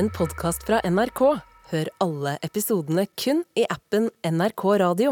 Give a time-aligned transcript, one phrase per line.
[0.00, 1.20] en podkast fra NRK.
[1.70, 5.10] Hør alle episodene kun i appen NRK Radio.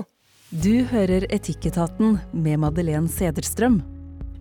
[0.48, 3.82] Du hører Etikketaten med Madeleine Sederstrøm.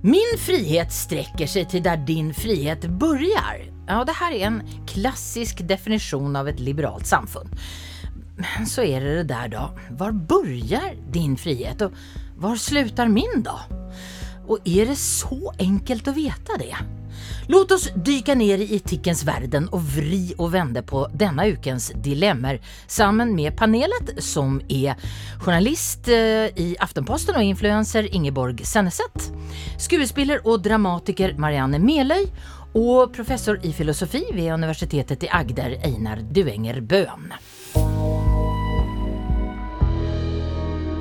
[0.07, 3.65] Min frihet strekker seg til der din frihet begynner.
[3.89, 7.51] Ja, det her er en klassisk definisjon av et liberalt samfunn.
[8.39, 9.65] Men så er det det der, da.
[9.99, 11.97] Hvor begynner din frihet og
[12.39, 13.65] hvor slutter min da?
[14.47, 16.77] Og er det så enkelt å vite det?
[17.47, 22.59] Låt oss dyka ner i etikkens verden og vri og vende på denne ukens dilemmer
[22.87, 24.97] sammen med panelet, som er
[25.39, 29.29] journalist eh, i Aftenposten og influenser Ingeborg Senneset,
[29.79, 32.27] skuespiller og dramatiker Marianne Meløy
[32.77, 37.31] og professor i filosofi ved Universitetet i Agder, Einar Duenger Bøhn.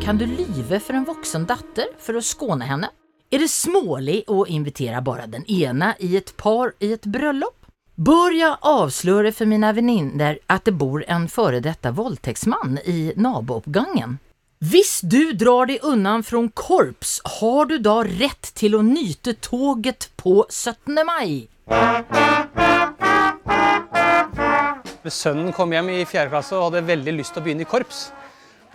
[0.07, 2.93] Kan du lyve for en voksen datter for å skåne henne?
[3.27, 7.57] Er det smålig å invitere bare den ene i et par i et bröllop?
[7.99, 14.21] Bør jeg avsløre for mine venninner at det bor en före detta våldtäktsman i nabooppgangen?
[14.63, 20.07] Hvis du drar deg unna fra korps, har du da rett til å nyte toget
[20.23, 21.03] på 17.
[21.09, 21.49] mai?
[25.11, 28.07] Sønnen kom hjem i fjerde klasse og hadde veldig lyst til å begynne i korps.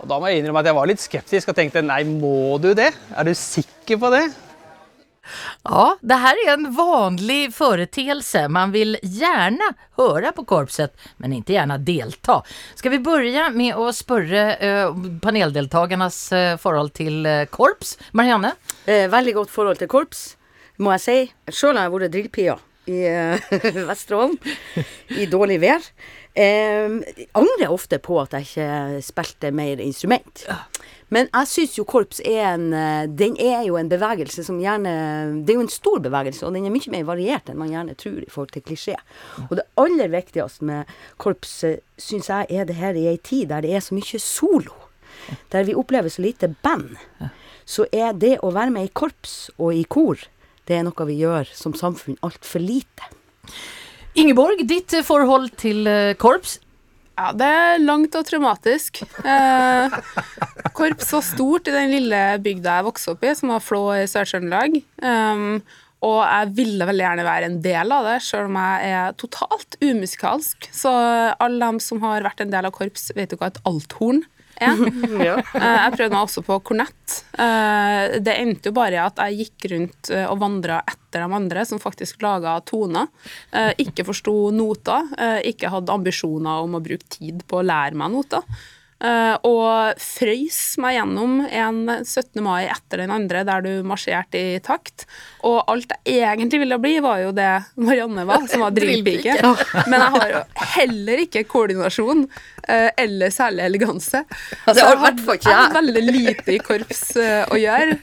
[0.02, 2.72] Og Da må jeg innrømme at jeg var litt skeptisk og tenkte nei, må du
[2.74, 2.90] det?
[3.14, 4.26] Er du sikker på det?
[5.62, 8.48] Ja, det her er en vanlig foreteelse.
[8.50, 9.68] Man vil gjerne
[10.00, 10.90] høre på korpset,
[11.22, 12.40] men ikke gjerne delta.
[12.78, 17.94] Skal vi begynne med å spørre uh, paneldeltakernes uh, forhold til uh, korps?
[18.18, 18.56] Marianne?
[18.90, 20.32] Eh, veldig godt forhold til korps,
[20.82, 21.18] må jeg si.
[21.54, 22.58] Sjøl har jeg vært drillpia
[22.90, 24.34] i uh, Vesterålen
[25.14, 25.86] i dårlig vær.
[26.34, 26.88] Eh,
[27.36, 30.46] angrer ofte på at jeg ikke spilte mer instrument.
[31.12, 34.94] Men jeg syns jo korps er en eh, Den er jo en bevegelse som gjerne
[35.44, 37.98] Det er jo en stor bevegelse, og den er mye mer variert enn man gjerne
[38.00, 38.96] tror i forhold til klisjé.
[39.50, 41.58] Og det aller viktigste med korps,
[42.00, 44.78] syns jeg, er det her i ei tid der det er så mye solo.
[45.52, 46.96] Der vi opplever så lite band.
[47.68, 50.16] Så er det å være med i korps og i kor,
[50.64, 53.12] det er noe vi gjør som samfunn altfor lite.
[54.18, 56.58] Ingeborg, ditt forhold til uh, korps?
[57.16, 59.02] Ja, det er langt og traumatisk.
[59.20, 59.94] Eh,
[60.74, 64.06] korps var stort i den lille bygda jeg vokste opp i, som var Flå i
[64.08, 64.78] Sør-Trøndelag.
[65.04, 65.60] Um,
[66.02, 69.76] og jeg ville veldig gjerne være en del av det, selv om jeg er totalt
[69.84, 70.70] umusikalsk.
[70.74, 74.24] Så alle dem som har vært en del av korps, vet jo hva et althorn.
[75.28, 75.36] Ja.
[75.38, 77.16] Eh, Jeg prøvde meg også på kornett.
[77.38, 81.36] Eh, Det endte jo bare i at jeg gikk rundt eh, og vandra etter de
[81.40, 83.08] andre som faktisk laga toner.
[83.52, 87.98] Eh, Ikke forsto noter, eh, ikke hadde ambisjoner om å bruke tid på å lære
[87.98, 88.42] meg noter.
[89.02, 92.38] Eh, Og frøys meg gjennom en 17.
[92.44, 95.06] mai etter den andre, der du marsjerte i takt.
[95.46, 97.50] Og alt jeg egentlig ville bli, var jo det
[97.82, 99.34] Marianne var, som var drillpike.
[99.90, 100.42] Men jeg har jo
[100.76, 102.24] heller ikke koordinasjon
[102.68, 104.22] eh, eller særlig eleganse.
[104.62, 107.98] Fall ikke jeg har veldig lite i korps eh, å gjøre.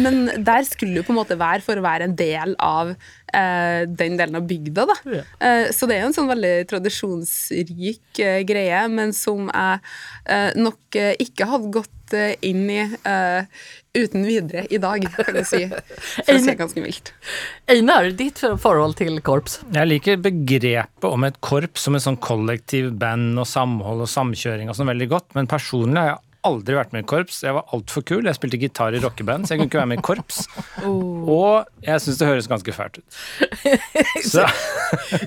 [0.00, 2.94] men der skulle du på en måte være for å være en del av
[3.34, 4.86] eh, den delen av bygda.
[4.90, 4.98] Da.
[5.40, 9.80] Eh, så det er jo en sånn veldig tradisjonsrik eh, greie, men som jeg
[10.24, 15.38] eh, nok eh, ikke hadde gått eh, inn i eh, uten videre i dag, kan
[15.38, 15.62] jeg si.
[15.70, 17.12] For å si det ganske mildt.
[17.70, 19.60] Einar, ditt forhold til korps?
[19.74, 24.70] Jeg liker begrepet om et korps som et sånn kollektiv band og samhold og samkjøring
[24.70, 27.40] og sånn veldig godt, men personlig har jeg aldri vært med i korps.
[27.44, 28.24] Jeg var altfor kul.
[28.28, 30.42] Jeg spilte gitar i rockeband, så jeg kunne ikke være med i korps.
[30.84, 33.18] Og jeg syns det høres ganske fælt ut.
[34.32, 34.44] Så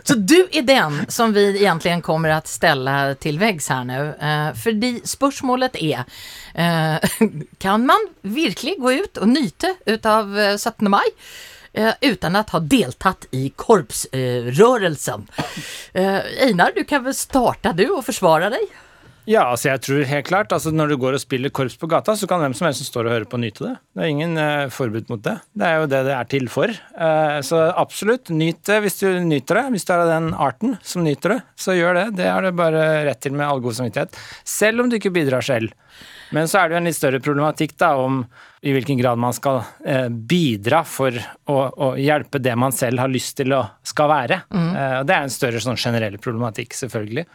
[0.08, 4.00] Så du er den som vi egentlig kommer å stelle til veggs her nå.
[4.22, 6.06] Eh, fordi spørsmålet er
[6.56, 7.20] eh,
[7.64, 10.88] Kan man virkelig gå ut og nyte ut av eh, 17.
[10.94, 11.06] mai?
[11.78, 15.28] eh, Uten å ha deltatt i korpsrørelsen.
[15.94, 18.68] Einar, du kan vel starte du og forsvare deg?
[19.28, 22.16] Ja, altså jeg tror helt klart altså Når du går og spiller korps på gata,
[22.16, 23.74] så kan hvem som helst som står og hører på, nyte det.
[23.94, 25.36] Det er ingen uh, forbud mot det.
[25.58, 26.74] Det er jo det det er til for.
[26.96, 29.66] Uh, så absolutt, nyt det hvis du nyter det.
[29.76, 32.06] Hvis du er av den arten som nyter det, så gjør det.
[32.22, 34.16] Det har du bare rett til med all god samvittighet.
[34.48, 35.76] Selv om du ikke bidrar selv.
[36.36, 38.24] Men så er det jo en litt større problematikk da, om
[38.66, 41.16] i hvilken grad man skal eh, bidra for
[41.48, 44.42] å, å hjelpe det man selv har lyst til å skal være.
[44.52, 47.28] Eh, og det er en større sånn generell problematikk, selvfølgelig.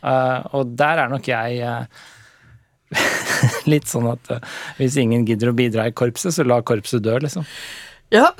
[0.00, 2.08] Eh, og der er nok jeg eh,
[3.72, 4.50] litt sånn at eh,
[4.80, 7.46] hvis ingen gidder å bidra i korpset, så la korpset dø, liksom.
[8.10, 8.32] Ja,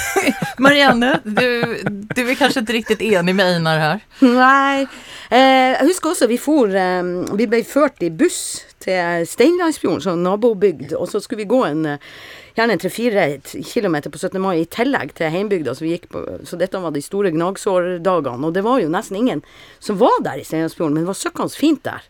[0.64, 1.44] Marianne, du,
[1.86, 4.00] du er kanskje ikke riktig enig med Einar her?
[4.26, 4.86] Nei.
[5.30, 10.26] Eh, jeg husker også vi for eh, Vi ble ført i buss til Steinlandsfjorden, sånn
[10.26, 10.96] nabobygd.
[10.98, 12.10] Og så skulle vi gå en eh,
[12.54, 14.40] gjerne tre-fire kilometer på 17.
[14.42, 15.74] mai i tillegg til heimbygda.
[15.74, 18.48] Så, vi gikk på, så dette var de store gnagsårdagene.
[18.48, 19.44] Og det var jo nesten ingen
[19.82, 22.06] som var der i Steinlandsfjorden, men det var søkkende fint der.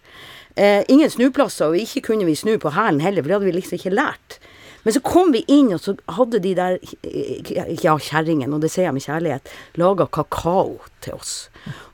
[0.54, 3.56] Eh, ingen snuplasser, og ikke kunne vi snu på hælen heller, for det hadde vi
[3.56, 4.38] liksom ikke lært.
[4.84, 6.78] Men så kom vi inn, og så hadde de der,
[7.82, 11.34] ja, kjerringene, og det sier jeg med kjærlighet, laga kakao til oss.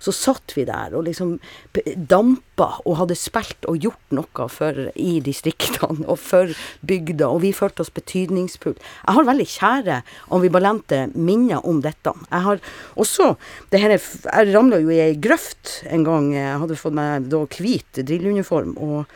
[0.02, 1.37] Så satt vi der og liksom
[2.10, 6.54] dampa og hadde spilt og gjort noe for i distriktene og for
[6.87, 8.81] bygda, og vi følte oss betydningsfulle.
[8.81, 10.00] Jeg har veldig kjære
[10.34, 12.14] ambivalente minner om dette.
[12.26, 12.64] Jeg har
[12.96, 13.34] også
[13.70, 14.00] det her, er
[14.40, 16.32] Jeg ramla jo i ei grøft en gang.
[16.34, 18.75] Jeg hadde fått meg da hvit drilluniform.
[18.78, 19.06] og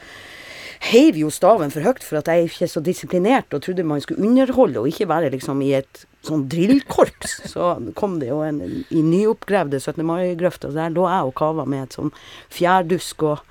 [0.84, 4.02] heiv jo staven for høyt for at jeg er ikke så disiplinert og trodde man
[4.04, 7.38] skulle underholde og ikke være liksom i et sånn drillkorps.
[7.52, 10.04] Så kom det jo en i nyoppgravde 17.
[10.06, 12.12] mai-grøfta, der lå jeg og kava med et sånn
[12.54, 13.42] fjærdusk og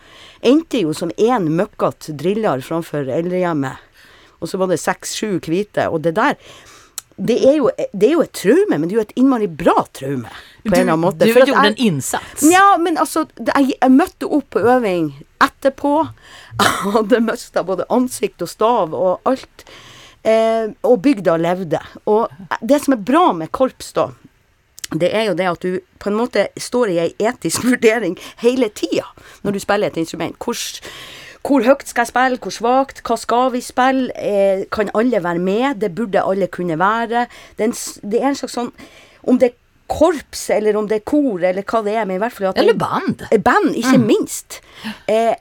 [0.46, 3.82] endte jo som én møkkete driller framfor eldrehjemmet.
[4.44, 6.36] Og så var det seks-sju hvite, og det der
[7.16, 9.86] det er, jo, det er jo et traume, men det er jo et innmari bra
[9.94, 10.32] traume.
[10.64, 11.28] På en eller annen måte.
[11.28, 12.46] Du gjorde en innsats.
[12.50, 15.12] Ja, men altså jeg, jeg møtte opp på øving
[15.44, 15.96] etterpå.
[16.60, 19.66] Jeg hadde mista både ansikt og stav og alt.
[20.24, 21.82] Eh, og bygda levde.
[22.08, 22.32] Og
[22.62, 24.08] det som er bra med korps, da,
[24.94, 28.70] det er jo det at du på en måte står i ei etisk vurdering hele
[28.72, 29.10] tida
[29.44, 30.38] når du spiller et instrument.
[30.40, 30.56] Hvor,
[31.44, 35.44] hvor høyt skal jeg spille, hvor svakt, hva skal vi spille, eh, kan alle være
[35.44, 37.28] med, det burde alle kunne være.
[37.58, 38.72] Det er en, det er en slags sånn
[39.24, 42.22] Om det er korps, eller om det er kor, eller hva det er, men i
[42.24, 43.26] hvert fall at Eller band.
[43.30, 44.62] Eh, Band, ikke minst.
[45.08, 45.36] Eh,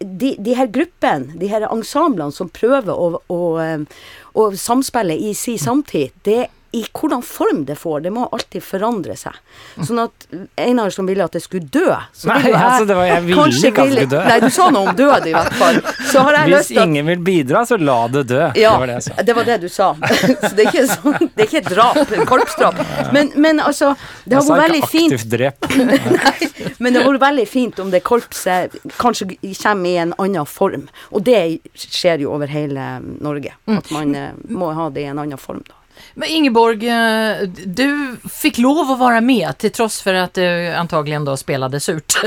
[0.00, 4.04] de, de her gruppene, de her ensemblene som prøver å, å, eh,
[4.38, 9.14] å samspille i si samtid, det i hvordan form det får, det må alltid forandre
[9.16, 9.36] seg.
[9.80, 10.26] Sånn at
[10.60, 13.22] Einar som ville at det skulle dø så Nei, ville jeg, altså, det var- jeg
[13.24, 14.20] ville ikke at det skulle dø.
[14.28, 15.80] Nei, du sa noe om død i hvert fall.
[16.10, 18.42] Så har jeg Hvis lyst at ingen vil bidra, så la det dø.
[18.60, 19.22] ja, Det var det jeg sa.
[19.22, 19.88] det var det du sa.
[20.48, 23.12] Så det er ikke, sånn, det er ikke drap, korpsdrap.
[23.12, 23.94] Men, men altså,
[24.28, 25.70] det har vært veldig fint aktivt drep.
[25.78, 29.30] Nei, men det hadde vært veldig fint om det korpset kanskje
[29.62, 30.88] kommer i en annen form.
[31.12, 31.40] Og det
[31.74, 32.90] skjer jo over hele
[33.24, 33.54] Norge.
[33.72, 35.74] At man eh, må ha det i en annen form, da.
[36.14, 41.24] Men Ingeborg, eh, du fikk lov å være med til tross for at du antagligen
[41.24, 42.18] då spelade surt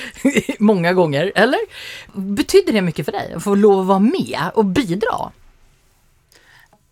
[0.70, 1.68] mange ganger, eller?
[2.12, 5.32] Betydde det mye for deg å få lov å være med og bidra?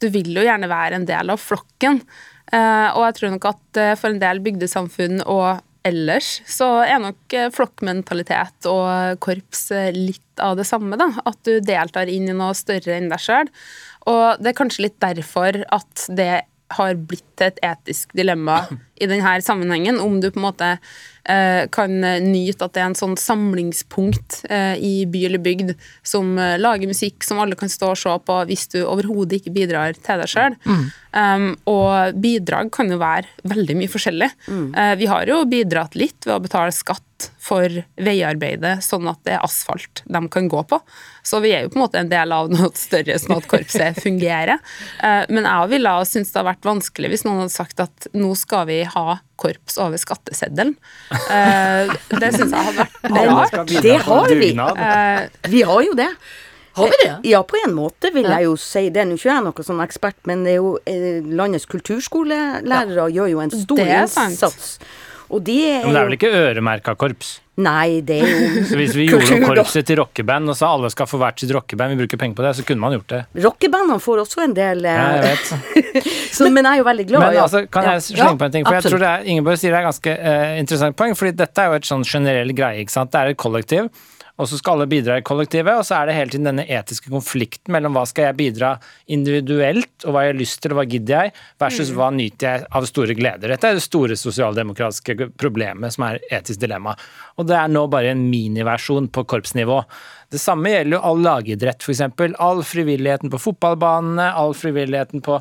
[0.00, 2.00] du vil jo gjerne være en del av flokken.
[2.50, 6.98] Eh, og jeg tror nok at eh, for en del bygdesamfunn og ellers, så er
[7.00, 10.98] nok flokkmentalitet og korps litt av det samme.
[11.00, 13.48] da, At du deltar inn i noe større enn deg sjøl.
[14.10, 16.32] Og det er kanskje litt derfor at det
[16.76, 18.62] har blitt et etisk dilemma
[19.00, 20.70] i denne sammenhengen, om du på en måte
[21.24, 25.74] eh, kan nyte at det er en sånn samlingspunkt eh, i by eller bygd
[26.06, 29.54] som eh, lager musikk som alle kan stå og se på hvis du overhodet ikke
[29.56, 30.58] bidrar til deg sjøl.
[31.10, 34.30] Um, og bidrag kan jo være veldig mye forskjellig.
[34.78, 37.06] Eh, vi har jo bidratt litt ved å betale skatt
[37.40, 37.68] for
[38.00, 40.78] veiarbeidet, sånn at det er asfalt de kan gå på.
[41.26, 43.98] Så vi er jo på en måte en del av noe større, sånn at korpset
[44.06, 44.62] fungerer.
[45.02, 48.08] Uh, men jeg ville ha syntes det hadde vært vanskelig hvis noen hadde sagt at
[48.16, 50.74] nå skal vi ha korps over skatteseddelen.
[51.10, 51.90] Uh,
[52.20, 53.74] det syns jeg hadde vært rart.
[53.82, 54.52] Det har vi.
[54.54, 56.08] Eh, Vi har jo det.
[56.78, 57.14] Har vi det?
[57.26, 59.02] Ja, på en måte vil jeg jo si det.
[59.08, 63.30] Nå er ikke jeg noen sånn ekspert, men det er jo eh, landets kulturskolelærere gjør
[63.32, 64.76] jo en stor innsats.
[65.30, 67.36] Og de er Men det er vel ikke øremerka korps?
[67.60, 70.90] Nei, det er jo Så hvis vi gjorde om korpset til rockeband og sa alle
[70.92, 73.20] skal få hvert sitt rockeband, vi bruker penger på det, så kunne man gjort det.
[73.46, 75.50] Rockebandene får også en del eh, Ja, jeg vet.
[76.36, 77.26] så, men, jeg er jo veldig glad.
[77.26, 77.48] Men ja.
[77.48, 78.68] altså, kan jeg slenge på en ting?
[78.68, 81.64] For jeg tror det er, Ingeborg sier det er ganske eh, interessant poeng, fordi dette
[81.64, 82.84] er jo et sånn generell greie.
[82.84, 83.12] ikke sant?
[83.12, 83.90] Det er et kollektiv,
[84.40, 87.12] og så skal alle bidra i kollektivet, og så er det hele tiden denne etiske
[87.12, 88.70] konflikten mellom hva skal jeg bidra
[89.12, 92.68] individuelt, og hva jeg har lyst til, og hva gidder jeg, versus hva nyter jeg
[92.80, 93.52] av store gleder.
[93.52, 96.96] Dette er det store sosialdemokratiske problemet som er etisk dilemma.
[97.36, 99.82] Og det er nå bare en miniversjon på korpsnivå.
[100.32, 102.06] Det samme gjelder jo all lagidrett, f.eks.
[102.40, 105.40] All frivilligheten på fotballbanene, all frivilligheten på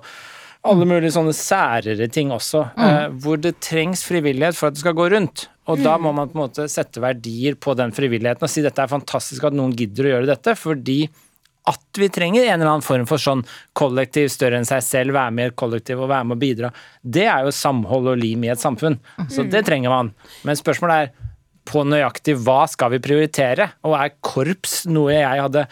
[0.67, 4.97] alle mulige sånne særere ting også, eh, hvor det trengs frivillighet for at det skal
[4.97, 5.47] gå rundt.
[5.71, 8.81] Og da må man på en måte sette verdier på den frivilligheten og si dette
[8.81, 11.03] er fantastisk at noen gidder å gjøre dette, fordi
[11.69, 13.43] at vi trenger en eller annen form for sånn
[13.77, 16.71] kollektiv større enn seg selv, være med i et kollektiv og være med og bidra.
[17.03, 18.97] Det er jo samhold og lim i et samfunn.
[19.29, 20.11] Så det trenger man.
[20.47, 21.29] Men spørsmålet er
[21.69, 23.69] på nøyaktig hva skal vi prioritere?
[23.85, 25.67] Og er korps noe jeg hadde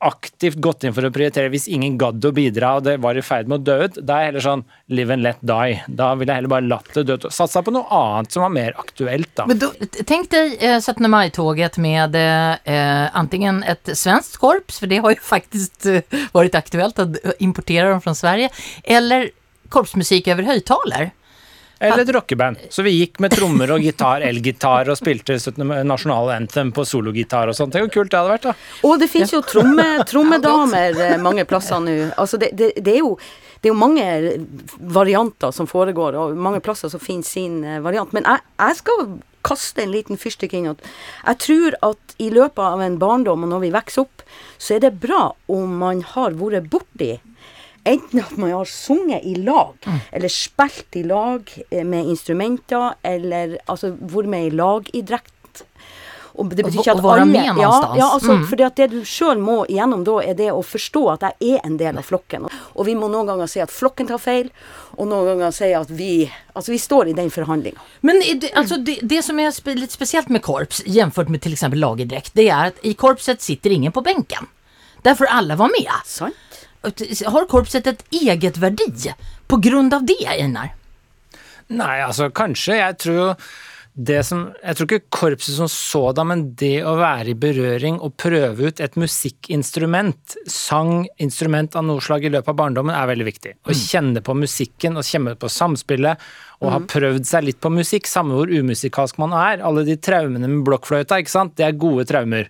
[0.00, 3.24] aktivt gått inn for å prioritere hvis ingen gadd å bidra og det var i
[3.24, 3.98] ferd med å dø ut.
[4.00, 4.64] Da er jeg heller sånn
[4.96, 5.76] live and let die.
[5.86, 7.28] Da ville jeg heller bare latt det dø ut.
[7.34, 9.46] Satsa på noe annet som var mer aktuelt, da.
[9.50, 9.70] Men då,
[10.08, 15.20] tenk deg eh, 17 maj-tåget med eh, antingen et svenskt korps, for det har jo
[15.24, 16.18] faktisk eh,
[16.60, 18.48] aktuelt å att importera dem fra Sverige,
[18.84, 19.30] eller
[19.68, 21.10] korpsmusik over högtalar.
[21.80, 22.58] Eller et rockeband.
[22.68, 25.64] Så vi gikk med trommer og gitar, elgitar og spilte 17.
[25.88, 27.72] nasjonale anthem på sologitar og sånt.
[27.72, 28.54] Tenk hvor kult det hadde vært, da.
[28.88, 31.96] Og det finnes jo tromme, trommedamer eh, mange plasser nå.
[32.20, 33.14] Altså det, det, det, er jo,
[33.62, 34.04] det er jo mange
[35.00, 38.12] varianter som foregår, og mange plasser som finner sin eh, variant.
[38.12, 39.08] Men jeg, jeg skal
[39.46, 43.62] kaste en liten fyrstikk inn jeg tror at i løpet av en barndom, og når
[43.64, 44.24] vi vokser opp,
[44.60, 47.14] så er det bra om man har vært borti
[47.84, 49.98] Enten at man har sunget i lag, mm.
[50.12, 55.36] eller spilt i lag eh, med instrumenter, eller altså vært med i lagidrett.
[56.40, 58.44] Og det betyr ikke at alle med ja, ja, altså, mm.
[58.48, 61.66] fordi at det du sjøl må igjennom da, er det å forstå at jeg er
[61.66, 62.46] en del av flokken.
[62.48, 64.52] Og vi må noen ganger si at flokken tar feil,
[64.96, 66.12] og noen ganger si at vi
[66.50, 67.80] Altså, vi står i den forhandlinga.
[68.04, 71.62] Men det, altså, det, det, som er litt spesielt med korps, jamført med f.eks.
[71.72, 74.50] lagidrett, det er at i korpset sitter ingen på benken.
[75.06, 75.88] Derfor alle var med.
[76.04, 76.49] Sant.
[76.82, 79.12] Har korpset et eget verdi
[79.50, 80.72] på grunn av det, Einar?
[81.70, 82.78] Nei, altså kanskje.
[82.80, 83.34] Jeg tror
[84.00, 88.14] det som Jeg tror ikke korpset som sådan, men det å være i berøring og
[88.20, 93.26] prøve ut et musikkinstrument, sang, instrument av noe slag i løpet av barndommen, er veldig
[93.26, 93.56] viktig.
[93.66, 93.80] Å mm.
[93.82, 96.22] kjenne på musikken og kjenne på samspillet,
[96.62, 96.88] og ha mm.
[96.94, 99.64] prøvd seg litt på musikk, samme hvor umusikalsk man er.
[99.66, 102.48] Alle de traumene med blokkfløyta, ikke sant, det er gode traumer.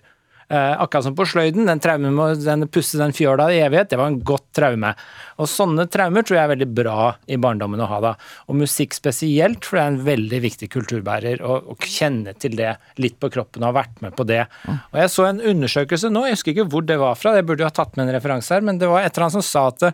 [0.51, 3.99] Eh, akkurat som på sløyden, den traumen med å pusse den fjøla i evighet, det
[4.01, 4.89] var en godt traume.
[5.39, 8.11] Og sånne traumer tror jeg er veldig bra i barndommen å ha da.
[8.51, 13.15] Og musikk spesielt, for det er en veldig viktig kulturbærer å, kjenne til det litt
[13.21, 14.43] på kroppen og ha vært med på det.
[14.67, 17.63] Og jeg så en undersøkelse nå, jeg husker ikke hvor det var fra, jeg burde
[17.63, 19.69] jo ha tatt med en referanse her, men det var et eller annet som sa
[19.71, 19.87] at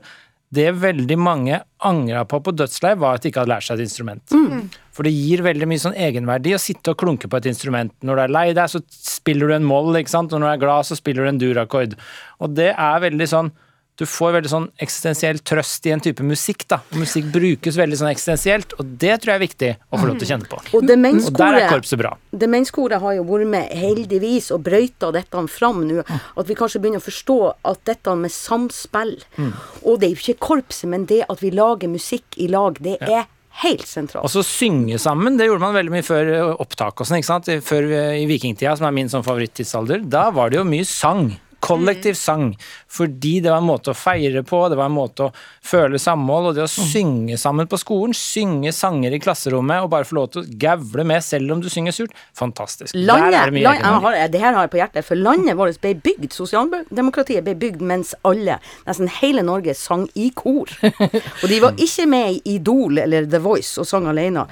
[0.53, 3.89] det veldig mange angra på på dødsleiv, var at de ikke hadde lært seg et
[3.89, 4.23] instrument.
[4.31, 4.69] Mm.
[4.95, 7.91] For det gir veldig mye sånn egenverdi å sitte og klunke på et instrument.
[8.01, 10.53] Når du er lei deg, så spiller du en moll, ikke sant, og når du
[10.55, 11.97] er glad, så spiller du en durakkord.
[12.39, 13.51] Og det er veldig sånn
[13.97, 16.67] du får veldig sånn eksistensiell trøst i en type musikk.
[16.69, 16.79] da.
[16.97, 20.27] Musikk brukes veldig sånn eksistensielt, og det tror jeg er viktig å få lov til
[20.27, 20.59] å kjenne på.
[20.77, 22.13] Og, og der er korpset bra.
[22.31, 26.03] Demenskoret har jo vært med heldigvis og brøyta dette fram nå.
[26.37, 27.39] At vi kanskje begynner å forstå
[27.71, 29.49] at dette med samspill mm.
[29.87, 32.97] Og det er jo ikke korpset, men det at vi lager musikk i lag, det
[33.01, 33.25] er
[33.63, 34.25] helt sentralt.
[34.25, 37.49] Og så synge sammen, det gjorde man veldig mye før opptak og sånn, ikke sant.
[37.65, 41.31] Før i vikingtida, som er min sånn favorittidsalder, da var det jo mye sang.
[41.59, 42.19] Kollektiv mm.
[42.19, 42.57] sang.
[42.87, 45.31] Fordi det var en måte å feire på, det var en måte å
[45.65, 46.89] føle samhold, og det å mm.
[46.93, 51.05] synge sammen på skolen, synge sanger i klasserommet og bare få lov til å gavle
[51.07, 52.95] med selv om du synger surt, fantastisk.
[52.95, 55.59] Landet, Der er det mye land, har, Det her har jeg på hjertet, for landet
[55.59, 60.71] vårt ble bygd, sosialdemokratiet ble bygd mens alle, nesten hele Norge, sang i kor.
[61.41, 64.47] Og de var ikke med i Idol eller The Voice og sang alene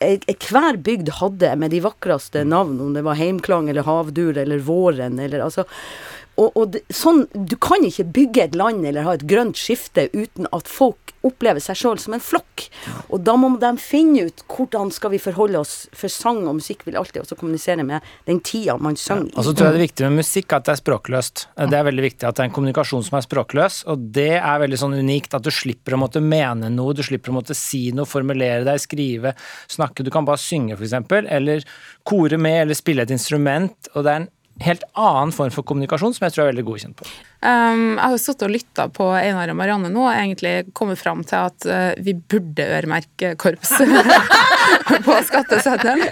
[0.00, 5.18] hver bygd hadde med de vakreste navn, om det var Heimklang eller Havdur eller Våren
[5.20, 5.66] eller altså
[6.40, 10.08] og, og det, sånn, du kan ikke bygge et land eller ha et grønt skifte
[10.14, 12.64] uten at folk opplever seg sjøl som en flokk.
[13.12, 16.86] Og da må de finne ut hvordan skal vi forholde oss, for sang og musikk
[16.86, 19.80] vil alltid også kommunisere med den tida man sang ja, Og så tror jeg det
[19.80, 21.44] er viktig med musikk at det er språkløst.
[21.60, 24.64] Det er veldig viktig at det er en kommunikasjon som er språkløs, og det er
[24.64, 27.88] veldig sånn unikt at du slipper å måtte mene noe, du slipper å måtte si
[27.96, 29.34] noe, formulere deg, skrive,
[29.70, 30.06] snakke.
[30.06, 31.64] Du kan bare synge, f.eks., eller
[32.08, 33.92] kore med, eller spille et instrument.
[33.94, 34.30] og det er en
[34.60, 37.06] helt annen form for kommunikasjon som jeg tror er veldig godkjent på.
[37.40, 41.00] Um, jeg har jo sittet og lytta på Einar og Marianne nå og egentlig kommet
[41.00, 43.72] fram til at uh, vi burde øremerke korps
[45.06, 46.04] på skatteseddelen.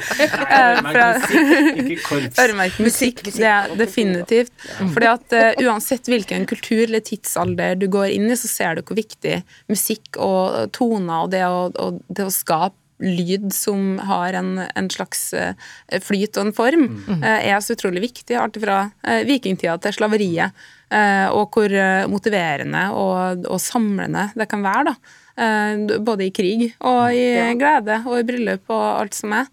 [2.40, 4.52] Øremerke musikk, det er definitivt.
[4.80, 8.84] Fordi at uh, uansett hvilken kultur eller tidsalder du går inn i, så ser du
[8.88, 14.32] hvor viktig musikk og toner og det å, og det å skape lyd som har
[14.38, 15.54] en, en, slags eh,
[16.02, 17.22] flyt og en form, mm.
[17.22, 18.36] er så utrolig viktig.
[18.38, 20.66] Alt fra eh, vikingtida til slaveriet.
[20.88, 21.68] Og hvor
[22.08, 24.94] motiverende og, og samlende det kan være.
[24.94, 25.98] da.
[26.00, 27.26] Både i krig og i
[27.60, 29.50] glede og i bryllup og alt som er.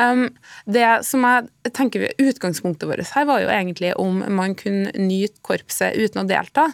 [0.00, 0.22] Um,
[0.64, 6.00] det som jeg tenker Utgangspunktet vårt her var jo egentlig om man kunne nyte korpset
[6.00, 6.70] uten å delta.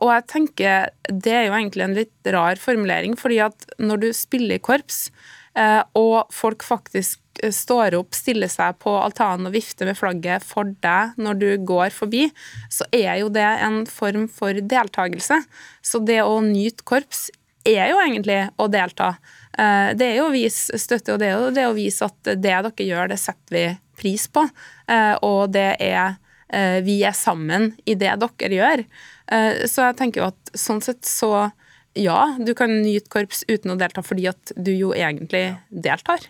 [0.00, 4.10] Og jeg tenker det er jo egentlig en litt rar formulering, fordi at når du
[4.10, 5.34] spiller i korps, Eh,
[5.96, 10.68] og folk faktisk eh, står opp, stiller seg på altanen og vifter med flagget for
[10.84, 12.26] deg når du går forbi,
[12.72, 15.40] så er jo det en form for deltakelse.
[15.80, 17.28] Så det å nyte korps
[17.66, 19.14] er jo egentlig å delta.
[19.56, 22.20] Eh, det er jo å vise støtte, og det er jo det å vise at
[22.28, 24.42] det dere gjør, det setter vi pris på.
[25.24, 28.84] Og det er eh, vi er sammen i det dere gjør.
[29.32, 31.48] Eh, så jeg tenker jo at sånn sett så
[31.96, 36.28] ja, du kan nyte korps uten å delta fordi at du jo egentlig deltar.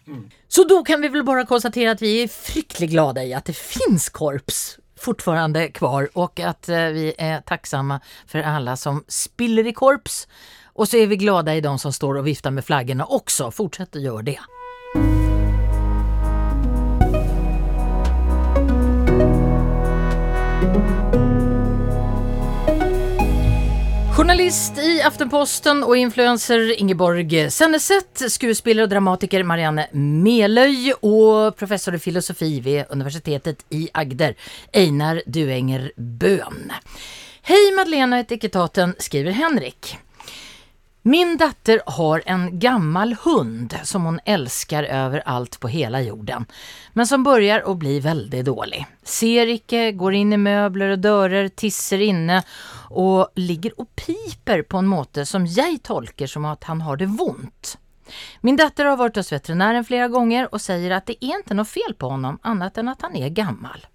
[0.49, 3.57] Så da kan vi vel bare konstatera at vi er fryktelig glada i at det
[3.59, 9.73] finnes korps fortfarande kvar og att eh, vi er tacksamma for alle som spiller i
[9.73, 10.27] korps.
[10.75, 13.51] Og så er vi glada i de som står og viftar med flaggorna også.
[13.51, 14.41] Fortsett å gjøre det.
[24.47, 31.99] Journalist i Aftenposten og influenser Ingeborg Senneset, skuespiller og dramatiker Marianne Meløy og professor i
[31.99, 34.37] filosofi ved Universitetet i Agder,
[34.71, 36.71] Einar Duenger Bøhn.
[37.51, 39.97] Hei Madeleine og Etikettaten, skriver Henrik.
[41.09, 46.47] Min datter har en gammal hund som hon älskar överallt på hela jorden,
[46.93, 48.87] men som börjar att bli väldigt dålig.
[49.03, 52.43] Ser ikke, går in i möbler och dörrar, tisser inne
[52.91, 57.07] och ligger och piper på en måte som jag tolker som att han har det
[57.07, 57.79] vondt.
[58.41, 61.69] Min datter har varit hos veterinären flera gånger och säger att det är inte något
[61.69, 63.87] fel på honom annat än att han är gammal.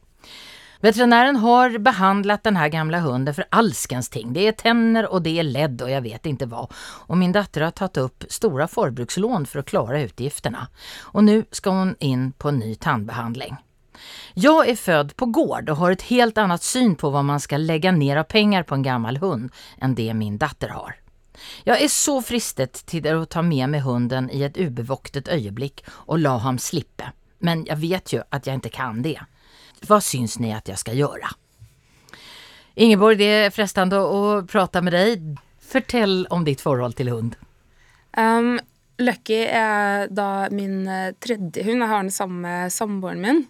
[0.82, 4.34] Veterinären har behandlat den här gamla hunden för allskens ting.
[4.34, 6.74] Det är tänder och det är ledd och jag vet inte vad.
[6.80, 10.68] Och min dotter har tagit upp stora förbrukslån för att klara utgifterna.
[11.02, 13.56] Och nu ska hon in på en ny tandbehandling.
[14.34, 17.58] Jag är född på gård och har ett helt annat syn på vad man ska
[17.58, 20.96] lägga ner av pengar på en gammal hund än det min dotter har.
[21.64, 26.20] Jag är så fristet till att ta med mig hunden i ett ubevåktet ögonblick och
[26.20, 27.12] la ham slippe.
[27.40, 29.22] Men jag vet ju att jag inte kan det.
[29.88, 31.28] Vad syns ni att jag ska göra?
[32.74, 35.22] Ingeborg, det är frestande att prata med dig.
[35.72, 37.36] Fortell om ditt forhold til hund.
[38.18, 38.60] Um,
[39.00, 41.82] Lucky er da min eh, tredje hund.
[41.82, 43.46] Jeg har den sammen med samboeren min.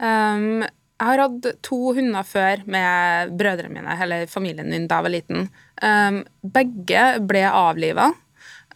[0.00, 0.64] Um,
[0.96, 5.14] jeg har hatt to hunder før med brødrene mine, eller familien min, da jeg var
[5.14, 5.48] liten.
[5.84, 8.10] Um, begge ble avliva.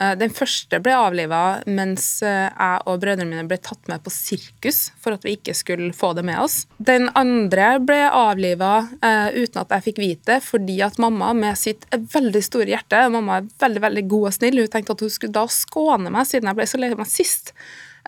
[0.01, 4.13] Uh, den første ble avliva mens uh, jeg og brødrene mine ble tatt med på
[4.15, 6.63] sirkus for at vi ikke skulle få det med oss.
[6.79, 11.59] Den andre ble avliva uh, uten at jeg fikk vite det, fordi at mamma med
[11.61, 14.63] sitt veldig store hjerte Mamma er veldig veldig god og snill.
[14.63, 17.55] Hun tenkte at hun skulle da skåne meg siden jeg ble så lei meg sist.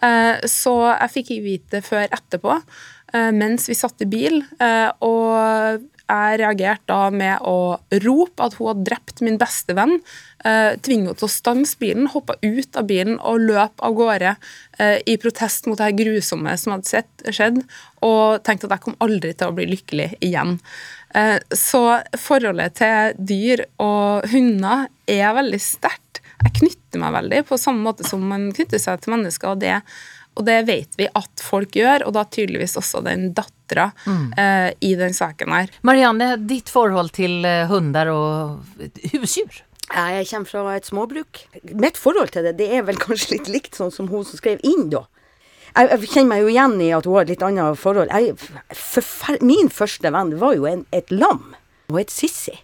[0.02, 4.40] Uh, så jeg fikk ikke vite det før etterpå, uh, mens vi satt i bil.
[5.04, 5.82] Og
[6.12, 9.98] jeg reagerte da med å rope at hun hadde drept min beste venn.
[10.42, 14.32] Uh, tvinge henne til å stanse bilen, hoppe ut av bilen og løpe av gårde
[14.34, 17.60] uh, i protest mot det grusomme som hadde sett, skjedd,
[18.02, 20.56] og tenkte at jeg kom aldri til å bli lykkelig igjen.
[21.14, 26.22] Uh, så forholdet til dyr og hunder er veldig sterkt.
[26.42, 29.78] Jeg knytter meg veldig på samme måte som man knytter seg til mennesker, og det
[30.36, 34.32] og det vet vi at folk gjør, og da tydeligvis også den dattera Mm.
[34.36, 35.70] eh, i den saken her.
[35.82, 38.82] Marianne, ditt forhold til eh, hunder og
[39.14, 39.62] husdjur?
[39.92, 41.40] Jeg kommer fra et småbruk.
[41.80, 44.60] Mitt forhold til det, det er vel kanskje litt likt sånn som hun som skrev
[44.64, 45.06] inn, da.
[45.76, 48.12] Jeg, jeg kjenner meg jo igjen i at hun har et litt annet forhold.
[48.12, 48.36] Jeg,
[48.76, 51.54] forfer min første venn var jo en, et lam.
[51.88, 52.58] Hun het Sissi.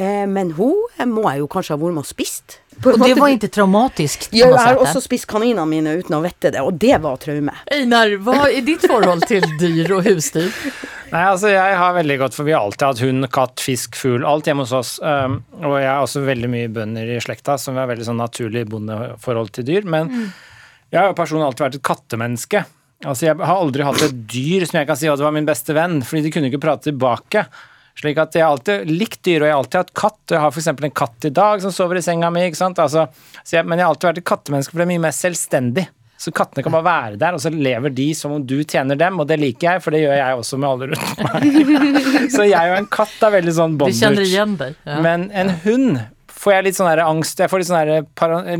[0.00, 2.60] Eh, men hun må jeg jo kanskje ha vært med og spist.
[2.80, 4.30] På Og det var ikke traumatisk?
[4.30, 7.18] på Ja, jeg har også spist kaninene mine uten å vite det, og det var
[7.20, 7.52] traume.
[7.68, 10.48] Einar, hva er ditt forhold til dyr og husdyr?
[11.10, 14.24] Nei, altså jeg har veldig godt, for vi har alltid hatt hund, katt, fisk, fugl,
[14.24, 14.92] alt hjemme hos oss.
[15.02, 18.64] Um, og jeg har også veldig mye bønder i slekta, som har veldig sånn naturlig
[18.70, 19.90] bondeforhold til dyr.
[19.90, 20.12] Men
[20.88, 22.62] jeg har jo personlig alltid vært et kattemenneske.
[23.00, 25.48] Altså Jeg har aldri hatt et dyr som jeg kan si at det var min
[25.48, 27.44] beste venn, fordi de kunne ikke prate tilbake.
[28.00, 30.20] Slik at jeg har alltid likt dyr, og jeg har alltid hatt katt.
[30.24, 30.68] Og jeg har f.eks.
[30.72, 32.46] en katt i dag som sover i senga mi.
[32.48, 32.80] ikke sant?
[32.80, 33.06] Altså,
[33.44, 35.86] så jeg, men jeg har alltid vært et kattemenneske, for det er mye mer selvstendig.
[36.20, 39.20] Så kattene kan bare være der, og så lever de som om du tjener dem,
[39.22, 41.60] og det liker jeg, for det gjør jeg også med alle rundt meg.
[42.34, 44.74] så jeg og en katt er veldig sånn Du kjenner igjen deg?
[44.84, 44.98] Ja.
[45.04, 46.02] Men en hund
[46.40, 48.04] får jeg litt sånn her angst Jeg får litt sånn her,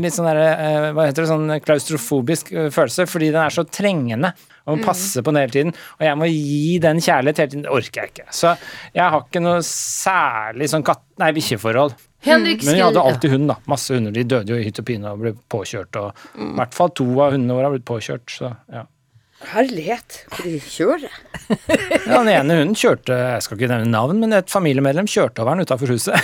[0.01, 3.65] litt sånn der eh, Hva heter det, sånn klaustrofobisk eh, følelse, fordi den er så
[3.69, 4.33] trengende.
[4.67, 5.73] Og må passe på den hele tiden.
[5.97, 7.65] Og jeg må gi den kjærlighet hele tiden.
[7.65, 8.27] Det orker jeg ikke.
[8.35, 8.53] Så
[8.93, 11.03] jeg har ikke noe særlig sånn katt...
[11.21, 11.97] Nei, bikkjeforhold.
[12.21, 13.57] Henrik Men vi hadde alltid hund, da.
[13.69, 14.13] Masse hunder.
[14.13, 15.97] De døde jo i hytt og pine og ble påkjørt.
[15.97, 18.27] Og i hvert fall to av hundene våre har blitt påkjørt.
[18.29, 18.85] Så ja.
[19.49, 21.13] Herlighet, hvor de kjører.
[22.05, 25.57] ja den ene hunden kjørte Jeg skal ikke nevne navn, men et familiemedlem kjørte over
[25.57, 26.15] den utafor huset.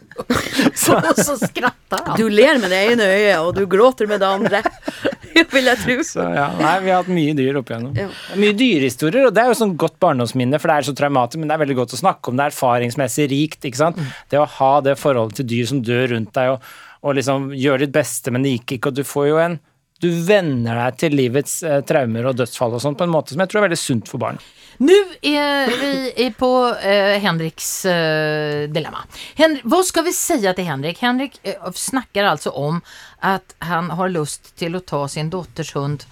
[0.82, 2.18] så, så skratta han.
[2.18, 4.62] Du ler med det ene øyet, og du gråter med det andre.
[5.54, 5.96] Vil jeg tro.
[6.04, 7.96] Så ja, nei, vi har hatt mye dyr opp igjennom.
[7.96, 8.10] Ja.
[8.40, 11.50] Mye dyrehistorier, og det er jo sånn godt barndomsminne, for det er så traumatisk, men
[11.50, 12.38] det er veldig godt å snakke om.
[12.38, 14.04] Det er erfaringsmessig rikt, ikke sant.
[14.30, 16.70] Det å ha det forholdet til dyr som dør rundt deg, og,
[17.06, 19.60] og liksom gjøre ditt beste, men det gikk ikke, og du får jo en
[20.00, 23.42] Du venner deg til livets eh, traumer og dødsfall og sånn på en måte som
[23.44, 24.40] jeg tror er veldig sunt for barn.
[24.80, 28.98] Nu är vi på eh, Henriks eh, dilemma.
[29.34, 30.98] Henrik, vad ska vi säga till Henrik?
[30.98, 32.80] Henrik eh, snackar alltså om
[33.18, 36.04] att han har lust till att ta sin dotters hund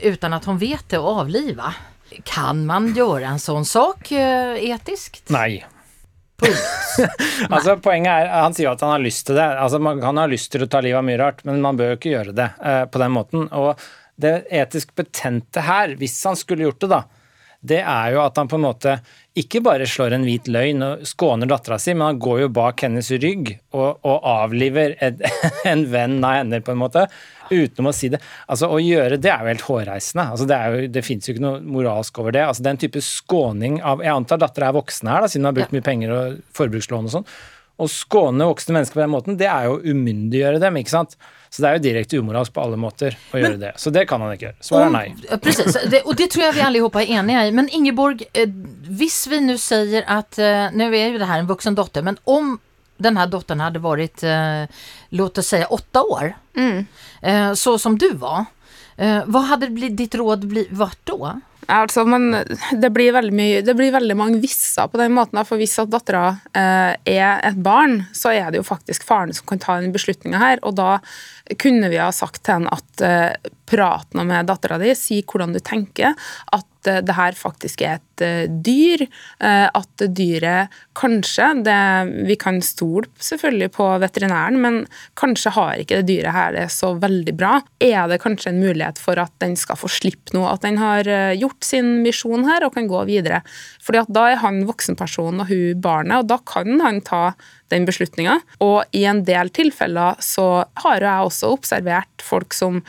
[0.00, 1.74] utan att hon vet det och avliva.
[2.24, 5.28] Kan man göra en sån sak eh, etiskt?
[5.28, 5.64] Nei.
[7.54, 9.46] altså Poenget er, Han sier jo at han har lyst til det.
[9.60, 11.94] Altså Man kan ha lyst til å ta livet av mye rart, men man bør
[11.94, 13.48] jo ikke gjøre det uh, på den måten.
[13.56, 13.80] Og
[14.20, 17.02] det etisk betente her, hvis han skulle gjort det, da,
[17.60, 18.94] det er jo at han på en måte
[19.40, 22.84] ikke bare slår en hvit løgn og skåner dattera si, men han går jo bak
[22.86, 25.20] hennes rygg og, og avliver et,
[25.70, 27.06] en venn av henne, på en måte,
[27.50, 28.20] uten å si det.
[28.50, 30.26] Altså, Å gjøre det er jo helt hårreisende.
[30.34, 32.44] Altså, det er jo, det fins jo ikke noe moralsk over det.
[32.46, 35.58] Altså, Den type skåning av Jeg antar dattera er voksen her, da, siden hun har
[35.60, 37.28] brukt mye penger og forbrukslån og sånn.
[37.80, 41.14] Å skåne voksne mennesker på den måten, det er jo å umyndiggjøre dem, ikke sant.
[41.50, 43.70] Så det er jo direkte umoralsk på alle måter å gjøre det.
[43.80, 44.58] Så det kan han ikke gjøre.
[44.62, 45.38] Svaret er nei.
[45.42, 47.54] Precis, det, og det tror jeg vi alle er enige i.
[47.56, 48.52] Men Ingeborg, eh,
[49.00, 52.58] hvis vi nå sier at Nå er jo det her en voksen datter, men om
[53.00, 54.64] den här dottern hade varit, eh,
[55.08, 56.34] låt oss säga åtta år,
[57.22, 58.44] eh, så som du var,
[58.96, 61.40] eh, vad hade blivit, ditt råd bli, varit då?
[61.70, 62.32] Altså, men
[62.82, 65.38] det blir veldig mye Det blir veldig mange visser på den måten.
[65.38, 69.34] da, For hvis at dattera eh, er et barn, så er det jo faktisk faren
[69.36, 70.58] som kan ta den beslutninga her.
[70.66, 70.98] Og da
[71.58, 75.54] kunne vi ha sagt til henne at eh, prat nå med dattera di, si hvordan
[75.54, 76.16] du tenker.
[76.54, 79.04] At eh, det her faktisk er et eh, dyr.
[79.40, 81.78] eh, At dyret kanskje det,
[82.28, 84.80] Vi kan stole selvfølgelig på veterinæren, men
[85.20, 87.60] kanskje har ikke det dyret her det så veldig bra.
[87.80, 90.50] Er det kanskje en mulighet for at den skal få slippe noe?
[90.54, 93.42] At den har eh, gjort sin misjon her og kan gå videre?
[93.82, 97.24] Fordi at da er han voksenpersonen og hun barnet, og da kan han ta
[97.70, 98.38] den beslutninga.
[98.64, 102.80] Og i en del tilfeller så har jeg også observert folk som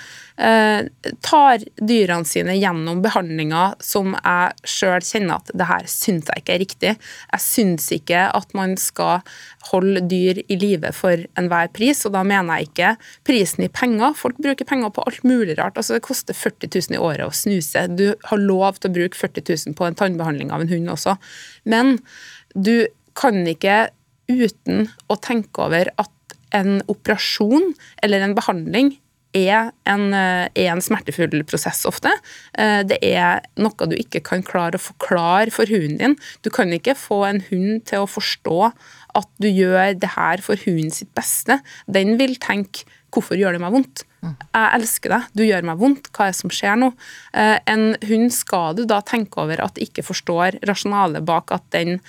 [0.42, 0.88] eh,
[1.26, 6.56] tar dyrene sine gjennom behandlinger som jeg sjøl kjenner at det her syns jeg ikke
[6.56, 6.94] er riktig.
[7.34, 9.22] Jeg syns ikke at man skal
[9.72, 12.94] holde dyr i live for enhver pris, og da mener jeg ikke
[13.28, 14.16] prisen i penger.
[14.18, 15.78] Folk bruker penger på alt mulig rart.
[15.78, 17.86] Altså Det koster 40 000 i året å snuse.
[17.94, 21.18] Du har lov til å bruke 40 000 på en tannbehandling av en hund også.
[21.70, 22.00] Men
[22.56, 23.90] du kan ikke
[24.40, 27.72] uten å tenke over at en operasjon
[28.04, 28.96] eller en behandling
[29.34, 32.12] er en, eh, er en smertefull prosess ofte.
[32.54, 36.18] Eh, Det er noe du ikke kan klare å forklare for hunden din.
[36.42, 38.74] Du kan ikke få en hund til å forstå
[39.16, 41.62] at du gjør det her for hunden sitt beste.
[41.90, 44.04] Den vil tenke 'hvorfor gjør det meg vondt'?
[44.54, 46.94] Jeg elsker deg, du gjør meg vondt, hva er det som skjer nå?
[47.34, 52.00] Eh, En hund skal du da tenke over at ikke forstår rasjonalet bak at den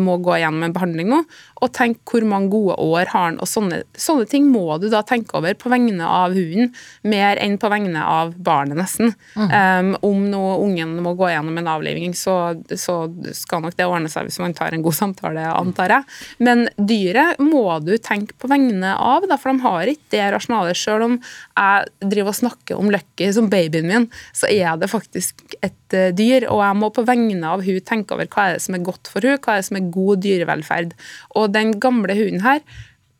[0.00, 1.22] må gå gjennom en behandling nå,
[1.58, 3.38] og tenk hvor mange gode år har han.
[3.42, 7.58] og sånne, sånne ting må du da tenke over på vegne av hunden, mer enn
[7.60, 9.14] på vegne av barnet nesten.
[9.34, 13.00] Um, om nå ungen må gå gjennom en avliving, så, så
[13.36, 16.18] skal nok det ordne seg hvis man tar en god samtale, antar jeg.
[16.44, 20.78] Men dyret må du tenke på vegne av, da, for de har ikke det rasjonalet.
[20.78, 25.42] Selv om jeg driver og snakker om Lucky som babyen min, så er det faktisk
[25.60, 28.64] et eh, dyr, og jeg må på vegne av hun tenke over hva er det
[28.64, 30.94] som er godt for hun, hva er det som er god dyrevelferd.
[31.38, 32.62] Og den gamle hunden her,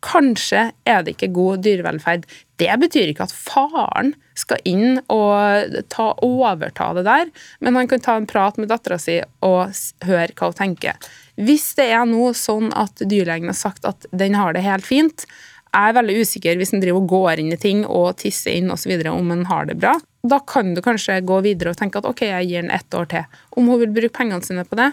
[0.05, 2.27] kanskje er det ikke god dyrevelferd.
[2.59, 7.31] Det betyr ikke at faren skal inn og ta, overta det der,
[7.65, 9.75] men han kan ta en prat med dattera si og
[10.07, 11.11] høre hva hun tenker.
[11.39, 15.27] Hvis det er nå sånn at dyrlegen har sagt at den har det helt fint,
[15.69, 18.71] jeg er veldig usikker hvis den driver og går inn i ting og tisser inn
[18.73, 18.95] osv.
[19.11, 19.99] om den har det bra.
[20.25, 23.11] Da kan du kanskje gå videre og tenke at ok, jeg gir den ett år
[23.11, 23.27] til.
[23.55, 24.93] Om hun vil bruke pengene sine på det,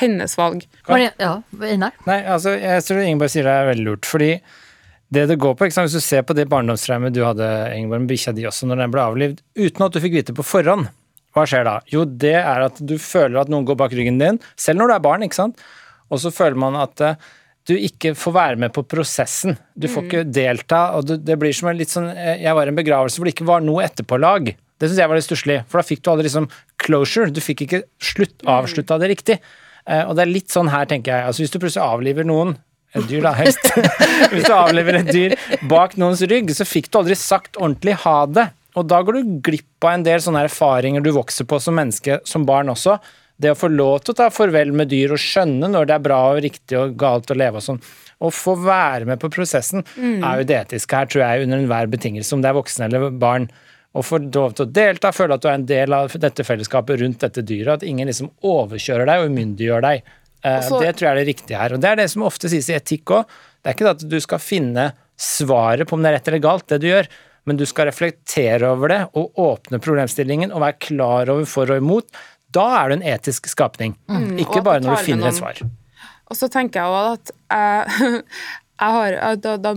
[0.00, 0.64] hennes valg.
[0.88, 1.94] Maria, ja, Einar?
[2.08, 4.32] Nei, altså, jeg tror Ingeborg sier det er veldig lurt, fordi
[5.14, 5.90] det det går på, ikke sant?
[5.90, 8.94] Hvis du ser på det barndomstraumet du hadde, Ingeborg, med bikkja di også, når den
[8.94, 10.90] ble avlivd, uten at du fikk vite på forhånd,
[11.34, 11.78] hva skjer da?
[11.90, 14.96] Jo, det er at du føler at noen går bak ryggen din, selv når du
[14.96, 15.64] er barn, ikke sant?
[16.12, 17.16] Og så føler man at eh,
[17.66, 19.56] du ikke får være med på prosessen.
[19.74, 22.68] Du får ikke delta, og det, det blir som en litt sånn eh, Jeg var
[22.68, 24.52] i en begravelse hvor det ikke var noe etterpålag.
[24.52, 26.48] Det syns jeg var litt stusslig, for da fikk du aldri liksom
[26.84, 27.32] closure.
[27.32, 29.38] Du fikk ikke slutt, avslutta det riktig.
[29.88, 31.26] Eh, Og det er litt sånn her, tenker jeg.
[31.28, 32.56] Altså Hvis du plutselig avliver noen
[32.94, 33.64] et dyr, da, helst.
[34.32, 35.34] Hvis du avlever et dyr
[35.70, 38.48] bak noens rygg, så fikk du aldri sagt ordentlig ha det.
[38.78, 42.20] Og da går du glipp av en del sånne erfaringer du vokser på som menneske,
[42.26, 42.96] som barn også.
[43.34, 46.02] Det å få lov til å ta farvel med dyr og skjønne når det er
[46.06, 47.80] bra og riktig og galt å leve og sånn.
[48.22, 51.90] Å få være med på prosessen er jo det etiske her, tror jeg, under enhver
[51.90, 53.48] betingelse, om det er voksen eller barn.
[53.94, 56.98] Å får lov til å delta, føle at du er en del av dette fellesskapet
[57.00, 60.02] rundt dette dyret, at ingen liksom overkjører deg og umyndiggjør deg.
[60.44, 61.72] Eh, Og så- det tror jeg er det riktige her.
[61.74, 63.24] Og det er det som ofte sies i etikk òg.
[63.62, 66.40] Det er ikke det at du skal finne svaret på om det er rett eller
[66.40, 67.06] galt, det du gjør,
[67.46, 71.78] men du skal reflektere over det og åpne problemstillingen og være klar over for og
[71.80, 72.04] imot.
[72.50, 75.62] Da er du en etisk skapning, mm, ikke bare når du finner et svar.
[76.30, 78.22] Og så tenker jeg også at jeg,
[78.80, 79.74] jeg har jeg- da, da,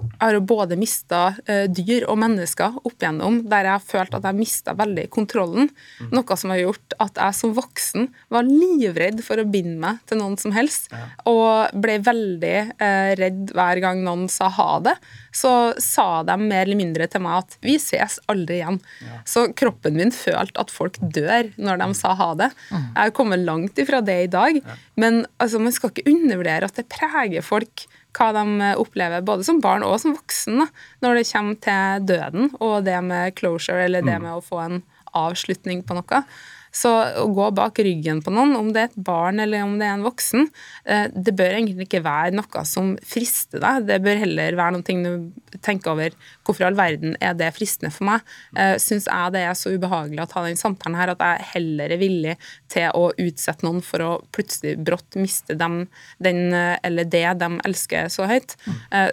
[0.00, 4.16] jeg har jo både mista eh, dyr og mennesker opp igjennom der jeg har følt
[4.16, 5.70] at jeg mista veldig kontrollen.
[6.12, 10.20] Noe som har gjort at jeg som voksen var livredd for å binde meg til
[10.20, 10.90] noen som helst.
[11.28, 14.96] Og ble veldig eh, redd hver gang noen sa ha det.
[15.36, 18.80] Så sa de mer eller mindre til meg at vi ses aldri igjen.
[19.28, 22.50] Så kroppen min følte at folk dør når de sa ha det.
[22.72, 24.60] Jeg har kommet langt ifra det i dag.
[25.00, 29.60] Men altså, man skal ikke undervurdere at det preger folk hva de opplever, både som
[29.62, 30.68] barn og som voksen, da,
[31.04, 34.80] når det kommer til døden og det med closure, eller det med å få en
[35.16, 36.24] avslutning på noe.
[36.70, 36.90] Så
[37.22, 39.96] å gå bak ryggen på noen, om det er et barn eller om det er
[39.96, 40.46] en voksen,
[40.84, 43.88] eh, det bør egentlig ikke være noe som frister deg.
[43.88, 46.14] Det bør heller være noe du tenker over
[46.46, 48.26] hvorfor i all verden er det fristende for meg.
[48.56, 51.90] Eh, Syns jeg det er så ubehagelig å ta den samtalen her at jeg heller
[51.90, 52.36] er villig
[52.70, 55.82] til å utsette noen for å plutselig brått miste dem,
[56.22, 58.54] den eh, eller det de elsker så høyt.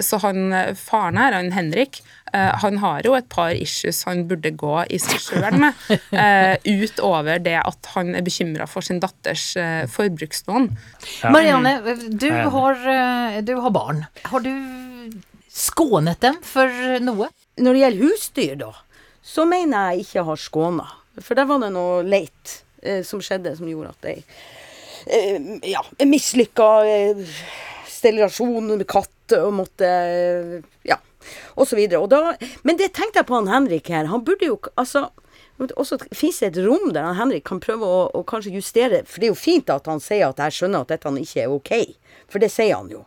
[0.04, 2.00] Så han faren her, han Henrik,
[2.34, 5.78] han har jo et par issues han burde gå i seg sjøl med,
[6.84, 10.70] utover det at han er bekymra for sin datters eh, forbrukslån.
[11.32, 11.78] Marianne,
[12.12, 14.06] du Jeg har, eh, du har barn.
[14.28, 14.52] Har du
[15.48, 17.30] skånet dem for noe?
[17.58, 18.72] Når det gjelder husdyr, da,
[19.24, 20.88] så mener jeg ikke har skåna.
[21.18, 24.26] For der var det noe leit eh, som skjedde, som gjorde at jeg
[25.08, 27.38] eh, ja, mislykka eh,
[27.90, 30.58] sterilasjon med katt og måtte eh,
[30.88, 31.00] ja,
[31.56, 32.04] og så videre.
[32.04, 32.36] Og da,
[32.68, 34.10] men det tenkte jeg på han Henrik her.
[34.12, 35.08] Han burde jo altså
[35.58, 39.30] også Fins det et rom der Henrik kan prøve å, å kanskje justere For det
[39.30, 41.72] er jo fint at han sier at jeg skjønner at dette ikke er OK.
[42.30, 43.06] For det sier han jo.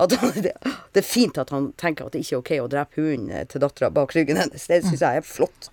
[0.00, 0.54] Han, det,
[0.92, 3.46] det er fint at han tenker at det ikke er OK å drepe hunden eh,
[3.46, 4.66] til dattera bak ryggen hennes.
[4.66, 5.70] Det syns jeg er flott.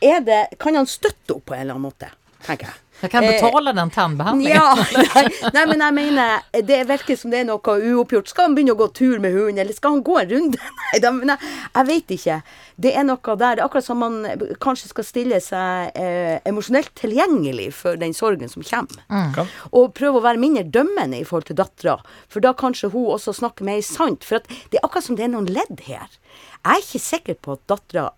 [0.00, 2.08] Er det, kan han støtte opp på en eller annen måte,
[2.46, 2.89] tenker jeg.
[3.00, 4.56] Jeg kan Eh, betale den tannbehandlingen.
[4.56, 4.74] Ja,
[5.14, 8.30] nei, nei, men jeg mener Det virker som det er noe uoppgjort.
[8.30, 10.60] Skal han begynne å gå tur med hunden, eller skal han gå en runde?
[10.90, 12.36] Nei, da, nei jeg, jeg vet ikke.
[12.82, 13.56] Det er noe der.
[13.56, 14.16] Det er akkurat som man
[14.62, 19.04] kanskje skal stille seg eh, emosjonelt tilgjengelig for den sorgen som kommer.
[19.08, 19.52] Mm.
[19.76, 21.98] Og prøve å være mindre dømmende i forhold til dattera.
[22.32, 24.26] For da kanskje hun også snakker mer sant.
[24.26, 26.08] For at det er akkurat som det er noen ledd her.
[26.10, 28.08] Jeg er ikke sikker på at dattera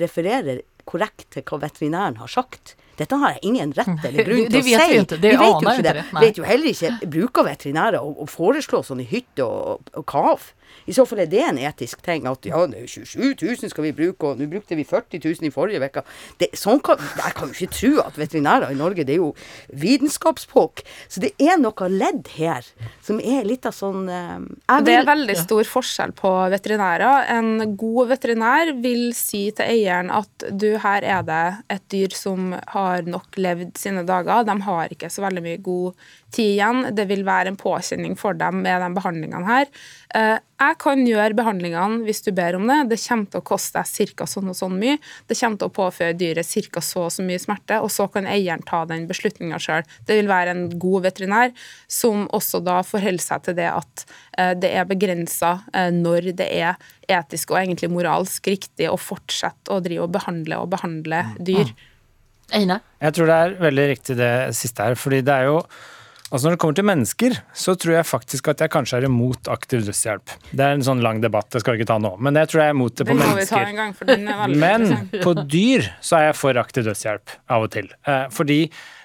[0.00, 2.74] refererer korrekt til hva veterinæren har sagt.
[2.96, 4.92] Dette har jeg ingen rett eller grunn Det- til det å vet si.
[4.92, 5.20] vi ikke.
[5.20, 5.94] Det vi vet jo ikke det.
[5.94, 6.04] det.
[6.20, 10.52] Vet jo heller ikke Bruker veterinærer å foreslå sånne hytter og, og kav?
[10.86, 12.26] I så fall er det en etisk ting.
[12.28, 15.48] At ja, det er 27 000 skal vi bruke, og nå brukte vi 40 000
[15.48, 16.02] i forrige uke.
[16.58, 19.32] Sånn kan, jeg kan jo ikke tro at veterinærer i Norge, det er jo
[19.84, 20.82] vitenskapsfolk.
[21.08, 22.66] Så det er noe ledd her
[23.04, 27.28] som er litt av sånn eh, jeg Det er vil- veldig stor forskjell på veterinærer.
[27.36, 31.42] En god veterinær vil si til eieren at du, her er det
[31.78, 34.44] et dyr som har nok levd sine dager.
[34.48, 35.94] De har ikke så veldig mye god
[36.34, 36.88] tid igjen.
[36.96, 39.70] Det vil være en påkjenning for dem med de behandlingene her.
[40.14, 42.76] Eh, Jeg kan gjøre behandlingene hvis du ber om det.
[42.92, 44.26] Det kommer til å koste deg ca.
[44.30, 44.98] sånn og sånn mye.
[45.28, 46.80] Det kommer til å påføre dyret ca.
[46.80, 49.82] så og så mye smerte, og så kan eieren ta den beslutninga sjøl.
[50.06, 51.52] Det vil være en god veterinær
[51.90, 54.06] som også da forholder seg til det at
[54.38, 56.78] eh, det er begrensa når det er
[57.10, 61.74] etisk og egentlig moralsk riktig å fortsette å drive og behandle og behandle dyr.
[62.54, 62.80] Einar?
[63.02, 65.58] Jeg tror det er veldig riktig det siste her, fordi det er jo
[66.34, 69.46] Altså Når det kommer til mennesker, så tror jeg faktisk at jeg kanskje er imot
[69.54, 70.32] aktiv dødshjelp.
[70.50, 72.10] Det er en sånn lang debatt, det skal vi ikke ta nå.
[72.18, 73.70] Men jeg tror jeg er imot det på det mennesker.
[73.70, 74.88] en gang, Men
[75.22, 77.86] på dyr så er jeg for aktiv dødshjelp av og til.
[78.02, 78.58] Eh, fordi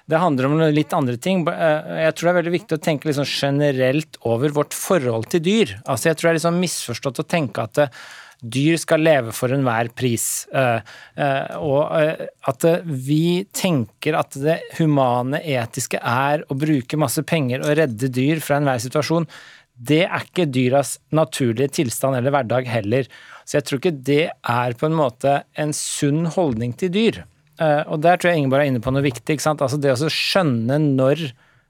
[0.10, 1.44] det handler om noen litt andre ting.
[1.46, 5.46] Eh, Jeg tror det er veldig viktig å tenke sånn generelt over vårt forhold til
[5.46, 5.76] dyr.
[5.86, 7.94] Altså Jeg tror det er sånn misforstått å tenke at eh,
[8.40, 10.48] dyr skal leve for enhver pris.
[10.54, 10.82] Eh,
[11.20, 17.64] eh, Og eh, at vi tenker at det humane, etiske er å bruke masse penger
[17.66, 19.28] og redde dyr fra enhver situasjon.
[19.76, 23.12] Det er ikke dyras naturlige tilstand eller hverdag heller.
[23.48, 27.22] Så jeg tror ikke det er på en måte en sunn holdning til dyr.
[27.60, 29.36] Og der tror jeg Ingeborg er inne på noe viktig.
[29.36, 29.64] ikke sant?
[29.64, 31.30] Altså Det å skjønne når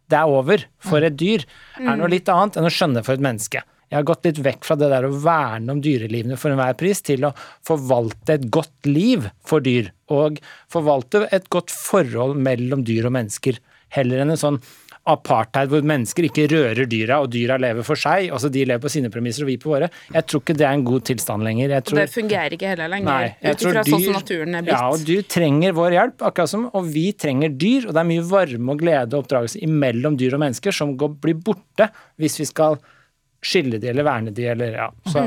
[0.10, 1.46] det er over for et dyr,
[1.78, 3.62] er noe litt annet enn å skjønne for et menneske.
[3.90, 7.02] Jeg har gått litt vekk fra det der å verne om dyrelivene for enhver pris,
[7.06, 7.34] til å
[7.66, 10.38] forvalte et godt liv for dyr, og
[10.72, 13.58] forvalte et godt forhold mellom dyr og mennesker,
[13.96, 14.62] heller enn en sånn
[15.10, 18.92] apartheid hvor mennesker ikke rører dyra, og dyra lever for seg, altså de lever på
[18.94, 19.88] sine premisser og vi på våre.
[20.14, 21.74] Jeg tror ikke det er en god tilstand lenger.
[21.74, 24.68] Jeg Og tror, det fungerer ikke heller lenger, ut tror ifra sånn som naturen er
[24.68, 24.76] blitt.
[24.76, 27.90] Ja, og dyr trenger vår hjelp, akkurat som, og vi trenger dyr.
[27.90, 31.16] Og det er mye varme og glede og oppdragelse imellom dyr og mennesker som går,
[31.24, 31.90] blir borte
[32.22, 32.78] hvis vi skal
[33.42, 34.92] skille de eller verne de eller ja.
[35.08, 35.26] Så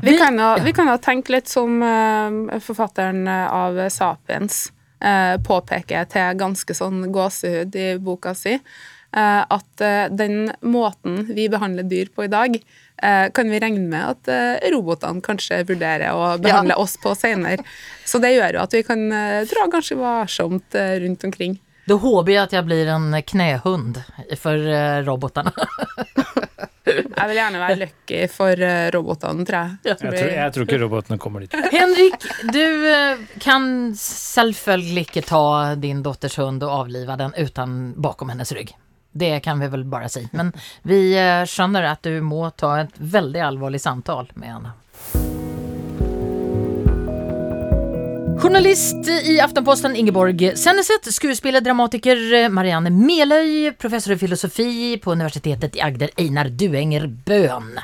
[0.00, 4.70] Vi kan, jo, vi kan jo tenke litt som uh, forfatteren av Sapiens
[5.04, 11.48] uh, påpeker til ganske sånn gåsehud i boka si, uh, at eh, den måten vi
[11.52, 12.56] behandler dyr på i dag,
[13.02, 17.64] eh, kan vi regne med at eh, robotene kanskje vurderer å behandle oss på senere.
[18.06, 21.58] Så det gjør jo at vi kan eh, dra ganske varsomt eh, rundt omkring.
[21.88, 23.98] Da håper jeg at jeg blir en knehund
[24.38, 24.54] for
[25.06, 25.50] robotene.
[25.50, 26.46] robotarna.
[26.84, 29.78] Jeg vil gjerne være lucky for eh, robotene, tror jeg.
[29.90, 31.56] Jeg tror, jeg tror ikke robotene kommer dit.
[31.74, 33.66] Henrik, du eh, kan
[34.00, 35.42] selvfølgelig ikke ta
[35.80, 38.72] din dotters hund og avlive den uten bakom hennes rygg.
[39.12, 40.22] Det kan vi vel bare si.
[40.32, 40.52] Men
[40.86, 44.76] vi eh, skjønner at du må ta et veldig alvorlig samtale med henne.
[48.42, 55.80] Journalist i Aftenposten Ingeborg Senneset, skuespiller, dramatiker Marianne Meløy, professor i filosofi på Universitetet i
[55.80, 57.76] Agder Einar Duenger Bøhn.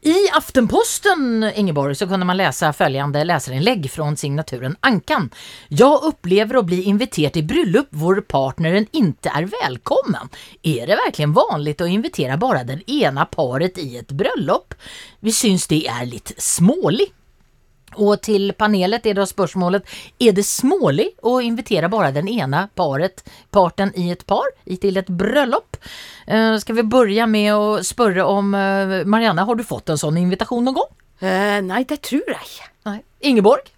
[0.00, 5.30] I Aftenposten Ingeborg så kunne man läsa följande läsarinnlägg från signaturen Ankan.
[5.68, 10.28] Jag upplever att bli invitert i bröllop hvor partneren inte är välkommen.
[10.62, 14.74] Är det verkligen vanligt att invitera bara den ena paret i ett bröllop?
[15.20, 17.12] Vi syns det är lite smålig.
[17.98, 19.86] Og til panelet er da spørsmålet
[20.22, 24.46] Er det smålig å invitere bare den ene paret, parten i et par
[24.78, 25.78] til et bryllup.
[26.28, 30.20] Uh, skal vi begynne med å spørre om uh, Marianne, har du fått en sånn
[30.20, 30.90] invitasjon noen gang?
[31.18, 32.98] Uh, nei, det tror jeg ikke.
[33.26, 33.72] Ingeborg?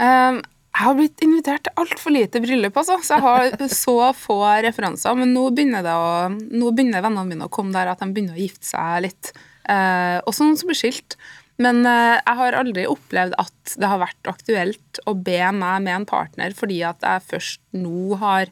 [0.00, 0.40] Um,
[0.76, 2.98] jeg har blitt invitert til altfor lite bryllup, altså.
[3.00, 5.16] Så jeg har så få referanser.
[5.16, 8.36] Men nå begynner, det å, nå begynner vennene mine å komme der at de begynner
[8.36, 9.32] å gifte seg litt.
[9.64, 11.16] Uh, også noen som blir skilt.
[11.62, 15.94] Men eh, jeg har aldri opplevd at det har vært aktuelt å be meg med
[16.00, 18.50] en partner, fordi at jeg først nå har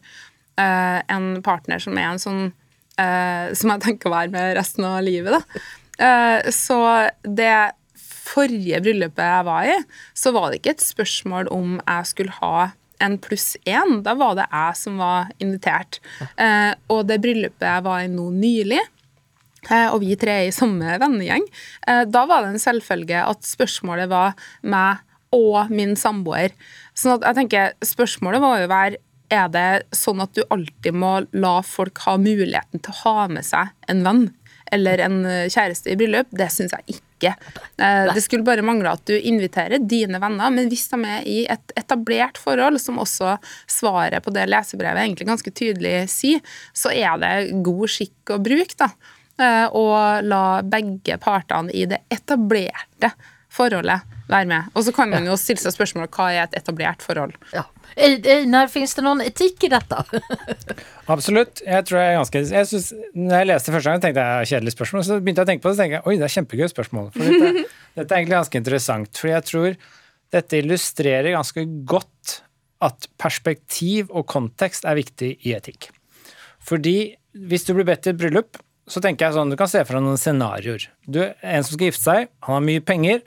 [0.60, 2.44] uh, en partner som er en sånn
[3.00, 5.64] uh, Som jeg tenker å være med resten av livet, da.
[5.94, 6.78] Uh, så
[7.22, 7.74] det
[8.24, 9.76] forrige bryllupet jeg var i,
[10.16, 12.70] så var det ikke et spørsmål om jeg skulle ha
[13.04, 13.98] en pluss én.
[14.06, 15.98] Da var det jeg som var invitert.
[16.88, 18.80] Og det bryllupet jeg var i nå nylig,
[19.92, 21.46] og vi tre er i samme vennegjeng,
[21.86, 24.98] eh, da var det en selvfølge at spørsmålet var meg
[25.34, 26.52] og min samboer.
[26.94, 29.00] Sånn at jeg tenker, spørsmålet må jo være
[29.32, 33.46] er det sånn at du alltid må la folk ha muligheten til å ha med
[33.46, 34.26] seg en venn
[34.74, 36.30] eller en eh, kjæreste i bryllup?
[36.34, 37.32] Det syns jeg ikke.
[37.78, 41.36] Eh, Det skulle bare mangle at du inviterer dine venner, men hvis de er i
[41.50, 43.36] et etablert forhold, som også
[43.70, 46.40] svaret på det lesebrevet egentlig ganske tydelig sier,
[46.76, 48.90] så er det god skikk og bruk, da.
[49.40, 49.84] Eh, Å
[50.24, 53.12] la begge partene i det etablerte
[53.54, 54.70] forholdet være med.
[54.74, 57.34] Og så kan man jo stille seg spørsmål hva er et etablert forhold?
[57.54, 57.66] Ja.
[57.94, 60.00] Einar, fins det noen etikk i dette?
[61.14, 61.62] Absolutt.
[61.62, 64.74] Jeg tror jeg er ganske jeg synes, Når jeg leste første gang, tenkte jeg kjedelig
[64.74, 65.04] spørsmål.
[65.06, 67.10] Så begynte jeg å tenke på det, så tenkte jeg oi, det er kjempegøy spørsmål.
[67.14, 67.66] For dette,
[68.00, 69.20] dette er egentlig ganske interessant.
[69.20, 69.78] For jeg tror
[70.34, 72.38] dette illustrerer ganske godt
[72.84, 75.92] at perspektiv og kontekst er viktig i etikk.
[76.64, 78.58] Fordi hvis du blir bedt til et bryllup,
[78.90, 80.88] så tenker jeg sånn, du kan se for deg noen scenarioer.
[81.08, 83.22] Du en som skal gifte seg, han har mye penger,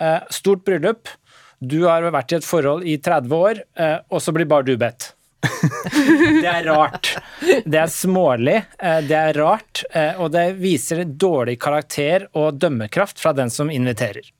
[0.00, 1.10] eh, stort bryllup,
[1.58, 4.76] du har vært i et forhold i 30 år, eh, og så blir bare du
[4.78, 5.12] bedt.
[6.42, 7.12] det er rart.
[7.38, 9.84] Det er smålig, eh, det er rart,
[10.18, 14.34] og det viser dårlig karakter og dømmekraft fra den som inviterer.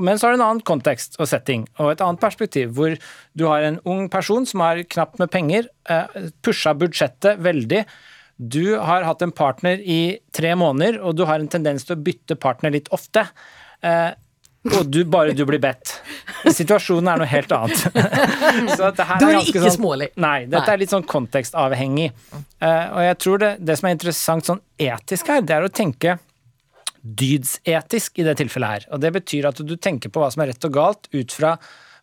[0.00, 2.94] Men så har du en annen kontekst og setting, og et annet perspektiv, hvor
[3.36, 5.68] du har en ung person som har knapt med penger,
[6.40, 7.82] pusha budsjettet veldig.
[8.40, 12.00] Du har hatt en partner i tre måneder, og du har en tendens til å
[12.00, 13.26] bytte partner litt ofte.
[13.84, 14.10] Eh,
[14.70, 15.92] Og du, bare du blir bedt.
[16.52, 17.80] Situasjonen er noe helt annet.
[18.76, 20.10] Så dette her du er er ikke ikke smålig.
[20.20, 20.74] Nei, dette Nei.
[20.74, 22.10] er litt sånn kontekstavhengig.
[22.36, 25.72] Eh, og jeg tror det, det som er interessant sånn etisk her, det er å
[25.72, 26.18] tenke
[27.00, 28.88] dydsetisk i det tilfellet her.
[28.92, 31.54] Og det betyr at du tenker på hva som er rett og galt ut fra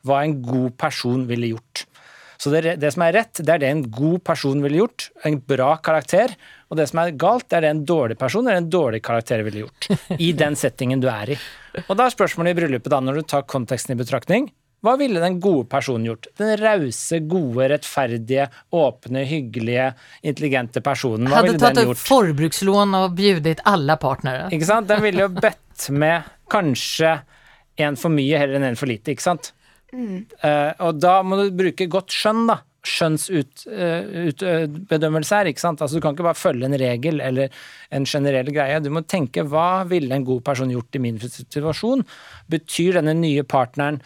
[0.08, 1.87] hva en god person ville gjort.
[2.38, 5.08] Så det, det som er rett, det er det en god person ville gjort.
[5.26, 6.36] En bra karakter.
[6.70, 9.42] Og det som er galt, det er det en dårlig person eller en dårlig karakter
[9.48, 9.90] ville gjort.
[10.22, 11.40] I den settingen du er i.
[11.88, 14.50] Og da er spørsmålet i bryllupet, da, når du tar konteksten i betraktning,
[14.86, 16.28] hva ville den gode personen gjort?
[16.38, 18.46] Den rause, gode, rettferdige,
[18.78, 19.88] åpne, hyggelige,
[20.22, 21.26] intelligente personen.
[21.32, 22.04] Hva Hadde ville tatt den opp gjort?
[22.06, 24.52] forbrukslån og bjudet alle partnere.
[24.54, 24.88] Ikke sant?
[24.92, 27.16] Den ville jo bedt med kanskje
[27.82, 29.52] en for mye heller enn en for lite, ikke sant?
[29.94, 32.58] Eh, og da må du bruke godt skjønn, da.
[32.88, 35.82] Skjønnsbedømmelse her, ikke sant.
[35.84, 37.48] Altså du kan ikke bare følge en regel eller
[37.92, 38.84] en generell greie.
[38.84, 42.02] Du må tenke hva ville en god person gjort i min situasjon?
[42.54, 43.98] Betyr denne nye partneren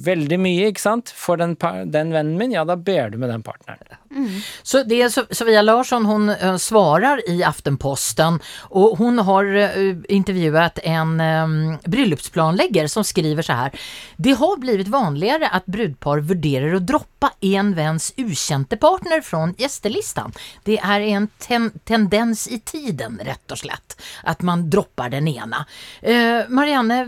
[0.00, 1.56] veldig mye, ikke sant, for den,
[1.90, 3.99] den vennen min, ja, da ber du med den partneren.
[4.62, 9.96] Så det är So- Sofia Larsson, hon eh, svarar i Aftenposten och hon har eh,
[10.08, 13.72] intervjuat en eh, bröllopsplanläggare som skriver så här.
[14.16, 20.32] Det har blivit vanligare att brudpar värderar att droppa en väns ukänte partner från gästelistan.
[20.64, 25.66] Det är en ten tendens i tiden rätt och slätt, att man droppar den ena.
[26.02, 27.06] Eh, Marianne,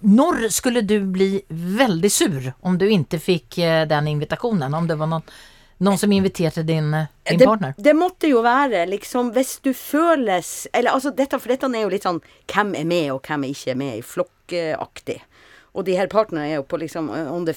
[0.00, 4.74] når skulle du bli väldigt sur om du inte fick eh, den invitationen?
[4.74, 5.22] Om det var någon
[5.78, 6.90] noen som inviterte din,
[7.28, 7.74] din det, partner?
[7.76, 11.92] Det, måtte jo være liksom Hvis du føles Eller altså dette, For dette er jo
[11.92, 12.22] litt sånn
[12.52, 15.18] hvem er med, og hvem er ikke med i flokkaktig.
[15.76, 17.54] Og de her partnerne er jo på liksom eh, on the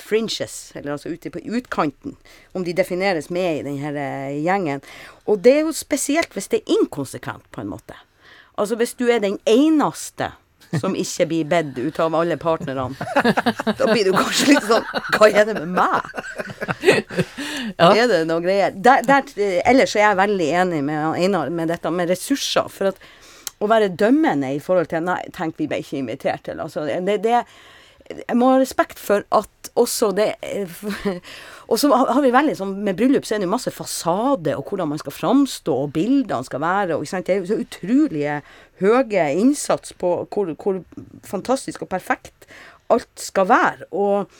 [0.00, 2.16] fringes, eller altså ute på utkanten.
[2.56, 4.80] Om de defineres med i den her eh, gjengen.
[5.28, 7.96] Og det er jo spesielt hvis det er inkonsekvent, på en måte.
[8.58, 10.32] Altså hvis du er den eneste
[10.80, 12.92] som ikke blir bedt ut av alle partnerne.
[13.78, 14.84] Da blir du kanskje litt sånn
[15.16, 16.10] Hva er det med meg?
[17.78, 17.90] Ja.
[17.92, 18.74] Er det noe greier?
[18.74, 19.26] Der, der,
[19.68, 22.70] ellers er jeg veldig enig med Einar med dette med ressurser.
[22.72, 23.00] For at
[23.58, 26.62] å være dømmende i forhold til Nei, tenk, vi ble ikke invitert til.
[26.62, 27.42] Altså, det, det,
[28.08, 30.32] jeg må ha respekt for at også det
[31.68, 34.70] Og så har vi veldig sånn Med bryllup så er det jo masse fasade, og
[34.70, 36.96] hvordan man skal framstå, og bildene skal være.
[36.96, 38.38] og Det er jo så utrolige
[38.80, 40.80] høye innsats på hvor, hvor
[41.26, 42.48] fantastisk og perfekt
[42.88, 43.90] alt skal være.
[43.92, 44.30] Og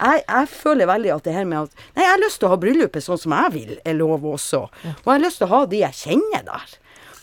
[0.00, 2.54] jeg, jeg føler veldig at det her med at Nei, jeg har lyst til å
[2.54, 4.64] ha bryllupet sånn som jeg vil, er lov også.
[4.64, 6.78] Og jeg har lyst til å ha de jeg kjenner der.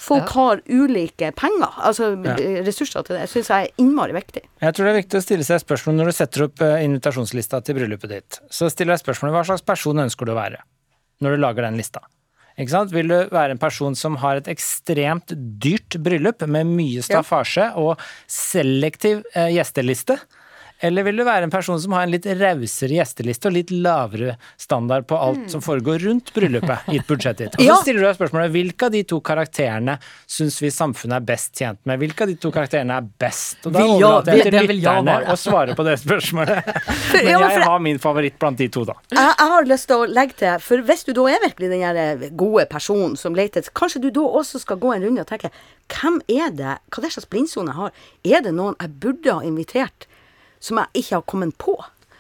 [0.10, 2.12] Folk har ulike penger, altså
[2.66, 3.28] ressurser til det.
[3.32, 4.44] Syns jeg er innmari viktig.
[4.64, 7.62] Jeg tror det er viktig å stille seg spørsmål når du setter opp eh, invitasjonslista
[7.66, 8.40] til bryllupet ditt.
[8.54, 10.64] Så stiller jeg spørsmålet hva slags person ønsker du å være
[11.24, 12.02] når du lager den lista?
[12.60, 12.92] Ikke sant?
[12.92, 15.32] Vil du være en person som har et ekstremt
[15.64, 20.18] dyrt bryllup med mye staffasje og selektiv eh, gjesteliste?
[20.82, 24.38] Eller vil du være en person som har en litt rausere gjesteliste og litt lavere
[24.60, 27.58] standard på alt som foregår rundt bryllupet, gitt budsjettet ditt?
[27.60, 27.76] Og så Ja.
[27.82, 31.80] stiller du deg spørsmålet hvilke av de to karakterene syns vi samfunnet er best tjent
[31.86, 32.00] med?
[32.00, 33.58] Hvilke av de to karakterene er best?
[33.66, 36.64] Og da overlater jeg til lytterne å svare på det spørsmålet.
[37.14, 38.96] Men jeg har min favoritt blant de to, da.
[39.12, 42.38] Jeg, jeg har lyst til å legge til, for hvis du da er virkelig den
[42.38, 45.52] gode personen som leter Kanskje du da også skal gå en runde og tenke
[45.90, 46.78] Hvem er det?
[46.90, 47.92] Hva er det slags blindsone jeg har?
[48.24, 50.06] Er det noen jeg burde ha invitert,
[50.60, 51.78] som jeg ikke har kommet på?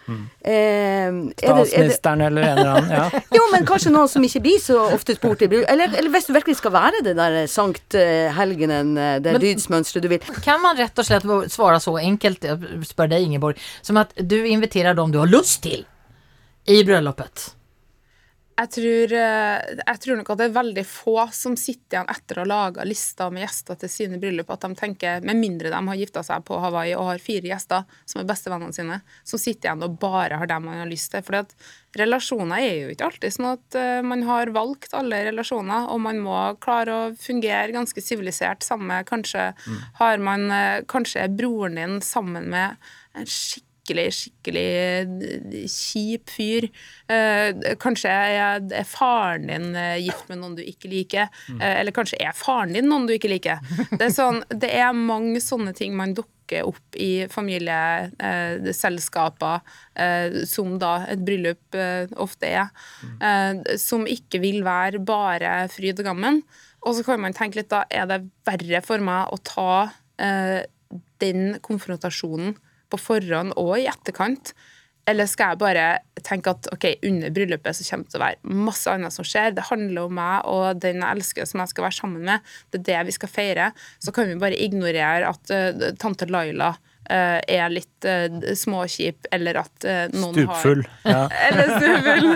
[0.09, 2.89] Eh, er det- Statsministeren eller en eller annen.
[2.89, 3.19] Ja.
[3.37, 5.65] Jo, men kanskje noen som ikke blir så ofte spurt i bruk.
[5.69, 9.41] Eller, eller hvis du virkelig skal være det der Sankt eh, Helgenen, eh, det Men-
[9.43, 10.19] dydsmønsteret du vil.
[10.41, 12.57] Kan man rett og slett svara så enkelt, jeg
[12.89, 15.85] spør deg Ingeborg, som at du inviterer dem du har lyst til
[16.67, 17.51] i bröllopet?
[18.59, 22.39] Jeg tror, eh, jeg tror nok at det er veldig få som sitter igjen etter
[22.39, 25.79] å ha laga lister med gjester til sine bryllup, at de tenker, med mindre de
[25.87, 29.69] har gifta seg på Hawaii og har fire gjester som er bestevennene sine, som sitter
[29.69, 31.23] igjen og bare har dem man har lyst til.
[31.23, 31.55] Fordi at
[32.03, 36.19] relasjoner er jo ikke alltid sånn at eh, man har valgt alle relasjoner, og man
[36.25, 39.53] må klare å fungere ganske sivilisert sammen med Kanskje
[40.01, 45.07] har man eh, Kanskje er broren din sammen med en skikkelig skikkelig, skikkelig eh,
[45.69, 46.69] kjip fyr.
[47.09, 51.27] Eh, kanskje er, er faren din eh, gift med noen du ikke liker,
[51.59, 53.57] eh, eller kanskje er faren din noen du ikke liker.
[53.91, 59.59] Det er, sånn, det er mange sånne ting man dukker opp i familieselskaper,
[59.95, 62.67] eh, som da et bryllup eh, ofte er,
[63.21, 66.43] eh, som ikke vil være bare fryd og gammen.
[66.87, 70.61] Og så kan man tenke litt da, er det verre for meg å ta eh,
[71.19, 72.55] den konfrontasjonen
[72.89, 74.53] på forhånd og i etterkant?
[75.09, 75.85] Eller skal jeg bare
[76.25, 79.55] tenke at ok, under bryllupet så kommer det til å være masse annet som skjer.
[79.57, 82.51] Det handler om meg og den jeg elsker som jeg skal være sammen med.
[82.69, 83.71] Det er det vi skal feire.
[84.03, 86.75] Så kan vi bare ignorere at uh, tante Laila
[87.09, 90.83] er litt uh, småkjip, eller at eh, noen Stupfull.
[91.03, 91.21] har Ja.
[91.49, 92.29] Eller stupfull.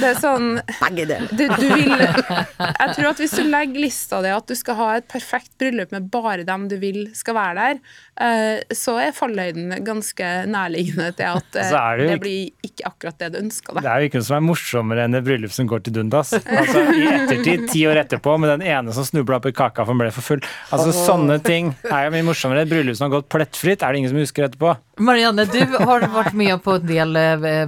[0.00, 0.48] Det er sånn
[0.80, 1.28] Begge deler.
[1.30, 4.88] du, du vil Jeg tror at hvis du legger lista di at du skal ha
[4.98, 7.80] et perfekt bryllup med bare dem du vil skal være der,
[8.24, 12.86] eh, så er fallhøyden ganske nærliggende til at eh, er det det, ikke- blir ikke
[12.90, 15.54] akkurat det du ønsker Det er jo ikke noe som er morsommere enn et bryllup
[15.54, 16.32] som går til dundas.
[16.38, 19.92] Altså, I ettertid, ti år etterpå, med den ene som snubla opp i kaka for
[19.94, 20.42] han ble for full.
[20.74, 22.64] Altså, Sånne ting er jo mye morsommere.
[22.66, 24.76] Et bryllup som har gått plettfritt, er det ingen som husker etterpå.
[24.98, 27.12] Marianne, du har vært med på en del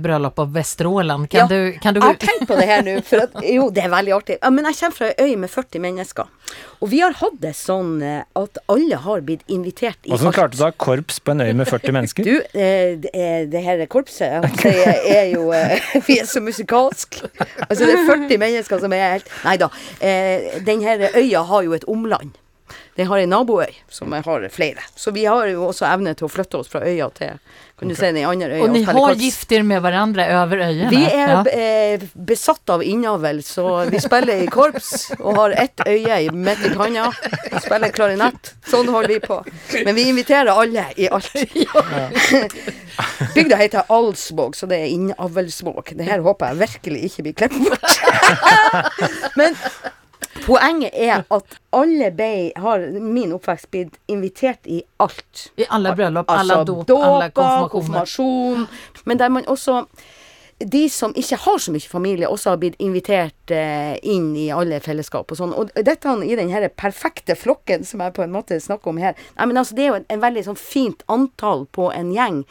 [0.03, 1.26] bryllup bröllop på Vesterålen.
[1.30, 3.68] Kan Ja, du, kan du Jeg har tenkt på det her nå, for at, jo,
[3.70, 4.38] det er veldig artig.
[4.43, 6.26] Ja, men jeg kommer fra ei øy med 40 mennesker.
[6.80, 10.38] Og vi har hatt det sånn eh, at alle har blitt invitert i Hvordan alt.
[10.38, 12.26] klarte du å ha korps på en øy med 40 mennesker?
[12.26, 14.74] Du, eh, det, det her korpset det
[15.14, 15.78] er jo eh,
[16.09, 17.20] Vi er så musikalsk.
[17.68, 19.70] Altså, det er 40 mennesker som er helt Nei da.
[20.01, 22.34] Eh, den her øya har jo et omland.
[22.97, 24.82] Det har en naboøy, som har flere.
[24.97, 27.38] Så vi har jo også evne til å flytte oss fra øya til
[27.80, 28.64] kan du si, den andre øya.
[28.66, 30.91] Og dere har gifter er med hverandre over øyene?
[30.93, 31.38] Vi er Ja.
[31.49, 36.61] eh, besatt av innavl, så vi spiller i korps og har ett øye i- midt
[36.66, 37.07] i panna
[37.59, 38.53] spiller klarinett.
[38.68, 39.38] Sånn holder vi på.
[39.86, 41.32] Men vi inviterer alle i alt.
[43.34, 45.97] Bygda heter Alsvåg, så det er innavlsvåg.
[45.97, 49.32] Det her håper jeg virkelig ikke blir klippet bort.
[49.41, 49.57] Men
[50.51, 52.30] poenget er at alle ble,
[52.61, 55.51] har min oppvekst blitt invitert i alt.
[55.57, 58.66] I alle bryllup, alla Altså dop, alla alle konfirmationer.
[58.66, 59.05] konfirmasjon.
[59.07, 59.84] Men der man også
[60.61, 64.76] De som ikke har så mye familie, også har blitt invitert eh, inn i alle
[64.84, 65.55] fellesskap og sånn.
[65.57, 69.14] Og dette i den her perfekte flokken som jeg på en måte snakker om her
[69.38, 72.42] Nei, men altså, Det er jo en, en veldig sånn fint antall på en gjeng.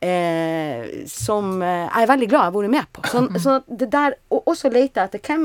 [0.00, 3.02] Eh, som eh, jeg er veldig glad jeg har vært med på.
[3.12, 5.44] Sånn, sånn det der, Og også lete etter hvem,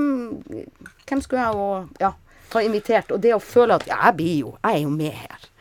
[1.04, 2.14] hvem skulle jeg og, ja,
[2.54, 3.12] ha invitert.
[3.12, 5.52] Og det å føle at ja, jeg blir jo, jeg er jo med her.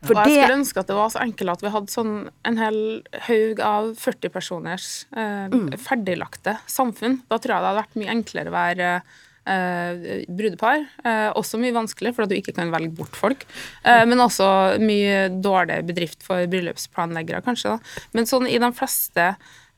[0.00, 2.12] For og jeg det skulle ønske at det var så enkelt at vi hadde sånn
[2.48, 2.78] en hel
[3.26, 7.18] haug av 40 personers eh, ferdiglagte samfunn.
[7.28, 10.84] Da tror jeg det hadde vært mye enklere å være eh, brudepar.
[11.04, 13.46] Eh, også mye vanskelig, for at du ikke kan velge bort folk.
[13.84, 17.76] Eh, men også mye dårlig bedrift for bryllupsplanleggere, kanskje.
[17.76, 18.06] da.
[18.16, 19.30] Men sånn i de fleste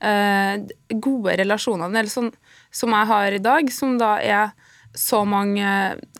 [0.02, 0.54] eh,
[0.92, 2.32] gode relasjonene, eller sånn
[2.72, 4.52] som jeg har i dag, som da er
[4.98, 5.66] så mange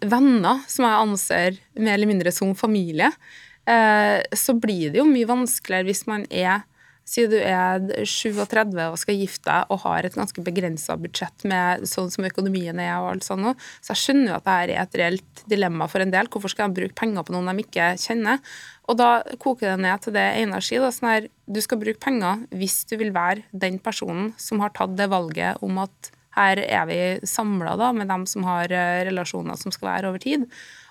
[0.01, 3.11] venner som jeg anser mer eller mindre som familie,
[3.68, 6.62] eh, så blir det jo mye vanskeligere hvis man er
[7.12, 11.84] Si du er 37 og skal gifte deg og har et ganske begrensa budsjett med
[11.88, 13.60] sånn som økonomien er og alt sånt.
[13.84, 16.30] Så jeg skjønner jo at dette er et reelt dilemma for en del.
[16.32, 18.40] Hvorfor skal de bruke penger på noen de ikke kjenner?
[18.88, 19.10] Og da
[19.42, 22.80] koker det ned til det ene å da, sånn her, Du skal bruke penger hvis
[22.88, 27.00] du vil være den personen som har tatt det valget om at her er vi
[27.28, 30.46] samla med dem som har eh, relasjoner som skal være over tid.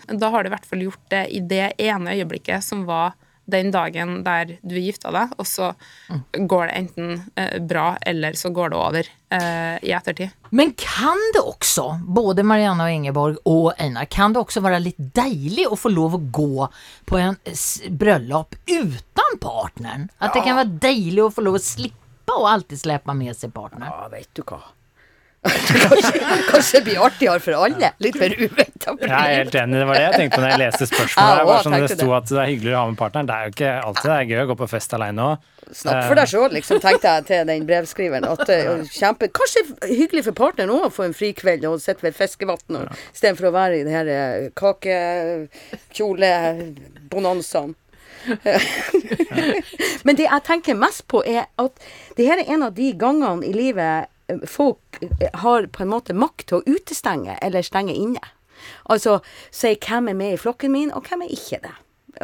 [0.06, 3.16] Da har du i hvert fall gjort det i det ene øyeblikket som var
[3.46, 5.72] den dagen der du er gifta deg, og så
[6.36, 10.34] går det enten eh, bra, eller så går det over eh, i ettertid.
[10.52, 15.00] Men kan det også, både Marianne og Ingeborg og Einar, kan det også være litt
[15.16, 16.68] deilig å få lov å gå
[17.10, 17.40] på en
[18.02, 20.10] bryllup uten partneren?
[20.20, 23.52] At det kan være deilig å få lov å slippe å alltid slippe med seg
[23.56, 23.90] partneren?
[23.92, 24.62] Ja, vet du hva.
[25.42, 26.20] Kanskje,
[26.50, 27.90] kanskje det blir artigere for alle.
[28.04, 28.94] Litt mer uventa.
[29.02, 31.42] Jeg er helt enig, det var det jeg tenkte når jeg leste spørsmålet.
[31.50, 33.30] Bare sånn det sto at det er hyggelig å ha med partneren.
[33.30, 35.50] Det er jo ikke alltid det er gøy å gå på fest alene òg.
[35.72, 38.28] Snakk for deg sjøl, liksom, tenkte jeg til den brevskriveren.
[38.28, 42.18] At, eh, kjempe, kanskje hyggelig for partneren òg å få en frikveld og sitte ved
[42.18, 42.86] fiskevann ja.
[43.14, 44.50] istedenfor å være i det her eh.
[50.06, 51.86] Men det jeg tenker mest på, er at
[52.18, 54.11] det her er en av de gangene i livet
[54.50, 58.24] folk eh, har på en måte makt til å utestenge eller stenge inne.
[58.94, 59.20] Altså
[59.54, 61.74] si hvem er med i flokken min, og hvem er ikke det.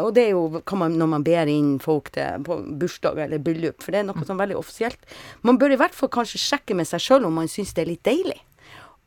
[0.02, 3.80] Og det er jo man, når man ber inn folk til på bursdag eller bryllup,
[3.82, 5.00] for det er noe sånn veldig offisielt.
[5.48, 7.94] Man bør i hvert fall kanskje sjekke med seg sjøl om man syns det er
[7.94, 8.38] litt deilig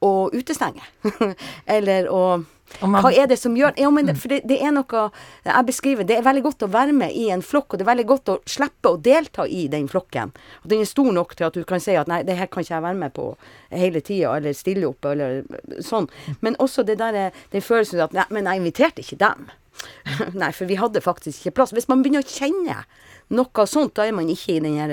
[0.01, 0.83] å utestenge.
[1.77, 2.23] eller å
[2.79, 5.03] Hva er det som gjør ja, men det, For det, det er noe
[5.45, 7.91] Jeg beskriver Det er veldig godt å være med i en flokk, og det er
[7.91, 10.33] veldig godt å slippe å delta i den flokken.
[10.63, 12.65] Og den er stor nok til at du kan si at nei, det her kan
[12.65, 13.27] ikke jeg være med på
[13.75, 15.43] hele tida, eller stille opp, eller
[15.85, 16.09] sånn.
[16.45, 19.51] Men også det der, den følelsen at nei, men jeg inviterte ikke dem.
[20.41, 21.73] Nei, for vi hadde faktisk ikke plass.
[21.77, 22.83] Hvis man begynner å kjenne
[23.33, 24.93] noe sånt, da er man ikke i den her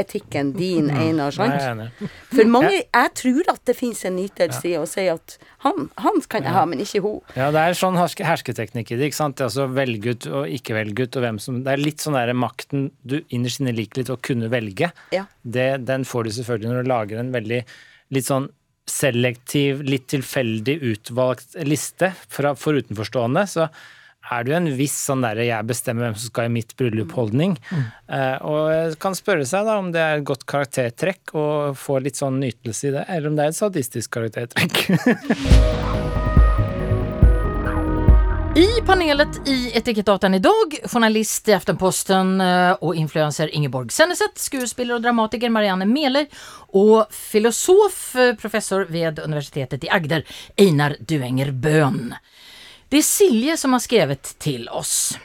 [0.00, 2.12] dydsetikken din, Einar, Nei, er sant?
[2.32, 6.20] For mange, jeg tror at det finnes en nytelse i å si at han, han
[6.30, 7.20] kan jeg ha, men ikke hun.
[7.36, 9.10] Ja, det er sånn herske, hersketeknikk i det.
[9.10, 9.40] ikke sant?
[9.44, 11.16] Altså velge ut og ikke velge ut.
[11.16, 14.18] og hvem som, Det er litt sånn der makten du innerst inne liker litt å
[14.20, 14.90] kunne velge.
[15.14, 15.26] Ja.
[15.42, 17.62] Det, den får du selvfølgelig når du lager en veldig
[18.16, 18.50] litt sånn
[18.90, 23.46] selektiv, litt tilfeldig utvalgt liste fra, for utenforstående.
[23.46, 23.68] Så
[24.30, 27.56] er det jo en viss sånn derre 'jeg bestemmer hvem som skal i mitt bryllup'-holdning.
[28.08, 32.16] Eh, og kan spørre seg da om det er et godt karaktertrekk og få litt
[32.16, 34.90] sånn nytelse i det, eller om det er et sadistisk karaktertrekk.
[38.60, 42.40] I panelet i Etikettaten dag, journalist i Aftenposten
[42.82, 46.26] og influenser Ingeborg Senneset, skuespiller og dramatiker Marianne Meler
[46.74, 50.26] og filosof, eh, professor ved universitetet i Agder,
[50.58, 52.12] Einar Duenger Bøhn.
[52.90, 55.18] Det är Silje som har skrivit till oss.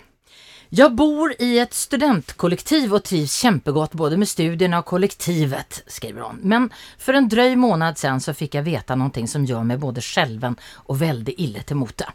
[0.70, 6.40] Jag bor i ett studentkollektiv och trivs kämpegott både med studierna och kollektivet, skriver hon.
[6.42, 10.02] Men för en dröj månad sedan så fick jag veta någonting som gör mig både
[10.02, 12.10] skälven och väldigt illa till mote.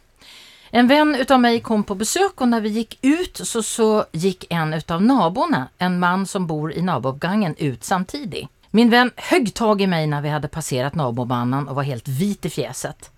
[0.70, 4.44] En vän utav mig kom på besök och när vi gick ut så, så gick
[4.50, 8.48] en utav naborna, en man som bor i nabouppgangen, ut samtidigt.
[8.70, 12.44] Min vän högg tag i mig när vi hade passerat nabomannen och var helt vit
[12.44, 13.10] i fjäset.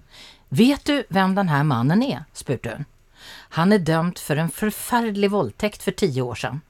[0.55, 2.25] Vet du vem den här mannen er?
[2.33, 2.85] spurte hun.
[3.49, 6.61] Han er dømt for en forferdelig voldtekt for ti år siden.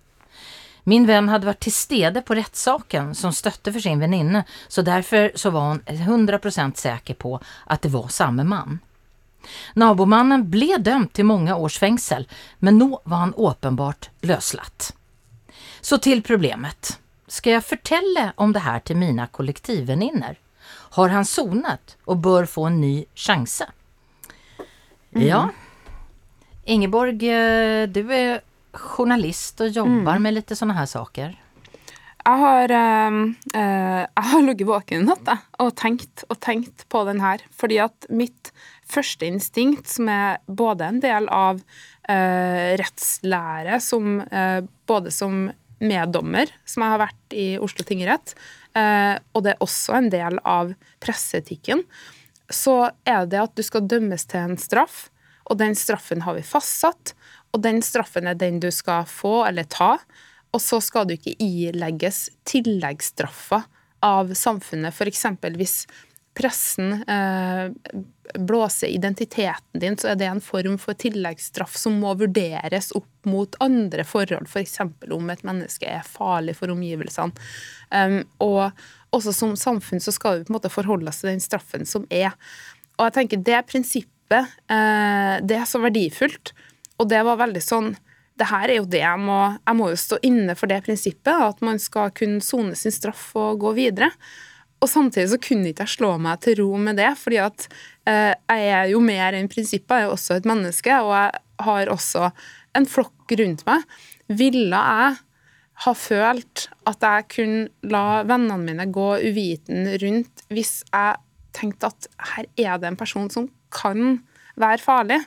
[0.84, 5.32] Min venn hadde vært til stede på rettssaken som støtte for sin venninne, så derfor
[5.34, 8.78] så var hun 100% säker på at det var samme man.
[9.74, 12.28] Nabomannen ble dømt til mange års fengsel,
[12.58, 14.92] men nå var han åpenbart løslatt.
[15.80, 17.00] Så til problemet.
[17.26, 20.38] Skal jeg fortelle om det her til mine kollektivvenninner?
[20.92, 23.68] Har han sonet og bør få en ny sjanse?
[25.16, 25.46] Ja.
[26.68, 31.32] Ingeborg, eh, du er journalist og jobber med litt sånne her saker.
[32.22, 33.16] Jeg har, eh,
[33.54, 37.38] eh, jeg har ligget våken i natt og tenkt og tenkt på den her.
[37.50, 38.52] Fordi at mitt
[38.86, 41.62] første instinkt, som er både en del av
[42.08, 48.61] eh, rettslære, som, eh, både som meddommer, som jeg har vært i Oslo tingrett, eh,
[48.76, 50.72] og det er også en del av
[51.04, 51.82] presseetikken,
[52.52, 55.06] så er det at du skal dømmes til en straff,
[55.50, 57.14] og den straffen har vi fastsatt,
[57.52, 59.96] og den straffen er den du skal få eller ta.
[60.52, 63.64] Og så skal du ikke ilegges tilleggsstraffer
[64.04, 64.92] av samfunnet.
[64.92, 65.26] F.eks.
[65.56, 65.76] hvis
[66.36, 67.72] pressen eh,
[68.38, 73.56] blåser identiteten din, så er det en form for tilleggsstraff som må vurderes opp mot
[73.62, 74.80] andre forhold, f.eks.
[74.82, 77.32] om et menneske er farlig for omgivelsene.
[77.92, 78.70] Um, og
[79.12, 82.06] også som samfunn så skal vi på en måte forholde oss til den straffen som
[82.10, 82.32] er.
[82.98, 86.54] Og jeg tenker det prinsippet, uh, det er så verdifullt.
[87.00, 87.94] Og det var veldig sånn
[88.40, 91.34] det her er jo det jeg må Jeg må jo stå inne for det prinsippet,
[91.34, 94.08] at man skal kunne sone sin straff og gå videre.
[94.82, 97.66] Og samtidig så kunne ikke jeg slå meg til ro med det, fordi at
[98.10, 101.42] eh, jeg er jo mer enn prinsippet, jeg er jo også et menneske, og jeg
[101.68, 102.30] har også
[102.78, 103.84] en flokk rundt meg.
[104.32, 105.20] Ville jeg
[105.82, 111.18] ha følt at jeg kunne la vennene mine gå uviten rundt hvis jeg
[111.56, 114.20] tenkte at her er det en person som kan
[114.60, 115.20] være farlig,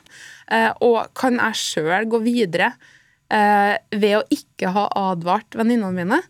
[0.52, 2.70] eh, og kan jeg sjøl gå videre
[3.32, 6.20] eh, ved å ikke ha advart venninnene mine?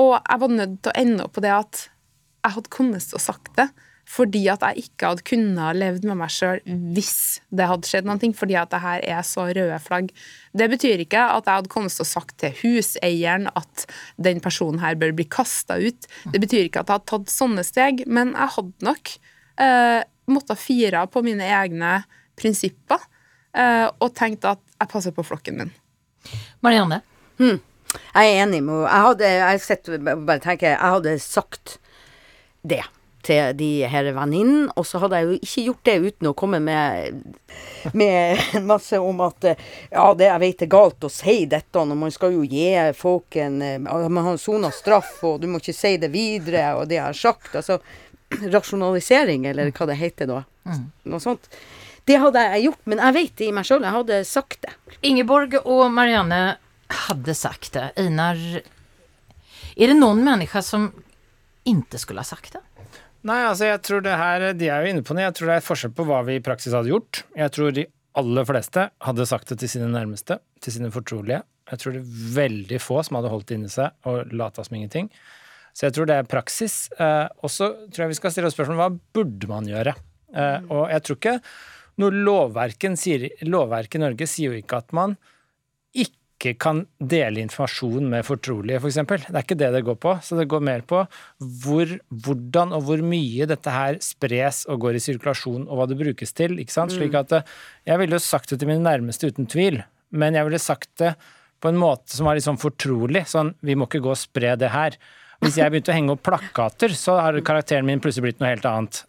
[0.00, 1.88] Og jeg var nødt til å ende opp på det at
[2.40, 3.70] jeg hadde kommet til å sagt det
[4.10, 6.60] fordi at jeg ikke hadde kunnet levd med meg sjøl
[6.96, 10.10] hvis det hadde skjedd noe, fordi at det her er så røde flagg.
[10.56, 13.86] Det betyr ikke at jeg hadde kommet til å sagt til huseieren at
[14.18, 16.08] den personen her bør bli kasta ut.
[16.26, 19.12] Det betyr ikke at jeg hadde tatt sånne steg, men jeg hadde nok
[19.62, 22.00] eh, måttet fire på mine egne
[22.40, 23.04] prinsipper
[23.54, 25.74] eh, og tenkt at jeg passer på flokken min.
[26.66, 27.02] Marianne?
[27.90, 28.90] Jeg er enig med henne.
[28.90, 31.78] Jeg hadde, jeg sitter bare tenker, jeg hadde sagt
[32.62, 32.82] det
[33.24, 36.60] til de her venninnene, og så hadde jeg jo ikke gjort det uten å komme
[36.64, 37.18] med,
[37.92, 38.40] med
[38.70, 42.14] masse om at eh, ja, det jeg vet er galt å si dette, og man
[42.14, 45.96] skal jo gi folk en eh, Man har sona straff, og du må ikke si
[46.00, 47.52] det videre, og det jeg har sagt.
[47.60, 47.80] Altså
[48.56, 50.40] rasjonalisering, eller hva det heter da.
[51.10, 51.50] Noe sånt.
[52.08, 53.84] Det hadde jeg gjort, men jeg vet det i meg sjøl.
[53.84, 54.72] Jeg hadde sagt det.
[55.06, 56.40] Ingeborg og Marianne
[57.06, 57.90] hadde sagt det.
[58.00, 58.40] Einar,
[59.76, 60.88] er det noen mennesker som
[61.68, 62.62] ikke skulle ha sagt det?
[63.26, 65.26] Nei, altså jeg tror det her, De er jo inne på det.
[65.26, 67.24] Jeg tror det er forskjell på hva vi i praksis hadde gjort.
[67.36, 67.84] Jeg tror de
[68.20, 71.42] aller fleste hadde sagt det til sine nærmeste, til sine fortrolige.
[71.70, 74.78] Jeg tror det er veldig få som hadde holdt det inni seg og lata som
[74.78, 75.10] ingenting.
[75.76, 76.88] Så jeg tror det er praksis.
[76.98, 79.94] Eh, og så tror jeg vi skal stille oss spørsmål hva burde man gjøre.
[80.34, 81.36] Eh, og jeg tror ikke
[82.00, 85.16] noe lovverken sier, lovverket i Norge sier jo ikke at man
[86.40, 88.98] ikke kan dele informasjon med fortrolige, f.eks.
[89.04, 90.14] For det er ikke det det går på.
[90.24, 91.02] Så det går mer på
[91.64, 91.92] hvor,
[92.24, 96.32] hvordan og hvor mye dette her spres og går i sirkulasjon, og hva det brukes
[96.36, 96.56] til.
[96.62, 96.96] ikke sant?
[96.96, 97.54] Slik at eh,
[97.92, 99.82] Jeg ville jo sagt det til mine nærmeste uten tvil,
[100.16, 101.14] men jeg ville sagt det
[101.60, 103.26] på en måte som var litt sånn fortrolig.
[103.28, 104.96] Sånn, vi må ikke gå og spre det her.
[105.44, 108.68] Hvis jeg begynte å henge opp plakater, så har karakteren min plutselig blitt noe helt
[108.68, 109.04] annet.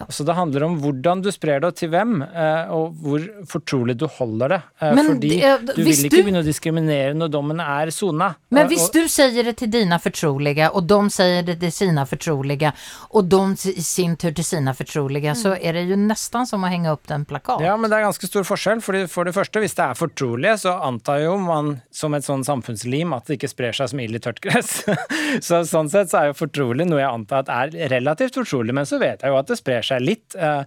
[0.00, 3.20] Eh, Så det handler om hvordan du sprer det, og til hvem, eh, og hvor
[3.46, 4.60] fortrolig du holder det.
[4.80, 7.90] Eh, Men Fordi eh, du vil vil du- ikke begynne å diskriminere når dommen er
[7.90, 8.34] sona.
[8.50, 12.04] Men hvis og- du sier det til dine fortrolige, og de sier det til sine
[12.06, 12.72] fortrolige,
[13.12, 13.42] og de
[13.76, 17.10] i sin tur til sine fortrolige, så er det jo nesten som å henge opp
[17.10, 17.60] en plakat.
[17.60, 18.80] Ja, men det er ganske stor forskjell.
[18.82, 22.44] Fordi for det første, hvis det er fortrolige, så antar jo man som et sånn
[22.44, 24.82] samfunnslim at det ikke sprer seg som ild i tørt gress.
[25.40, 28.84] så sånn sett så er jo fortrolig noe jeg antar at er relativt fortrolig, men
[28.84, 30.34] så vet jeg jo at det sprer seg litt.
[30.36, 30.62] eh,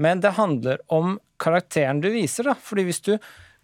[0.00, 2.54] Men det handler om karakteren du viser, da.
[2.54, 3.16] Fordi hvis du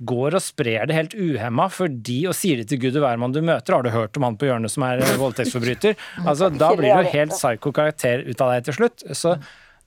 [0.04, 3.40] går og sprer det helt uhemma fordi og sier det til gud og hvermann du
[3.40, 5.96] møter, har du hørt om han på hjørnet som er eh, voldtektsforbryter?
[6.28, 9.06] Altså, da blir det jo helt psyko karakter ut av deg til slutt.
[9.16, 9.38] Så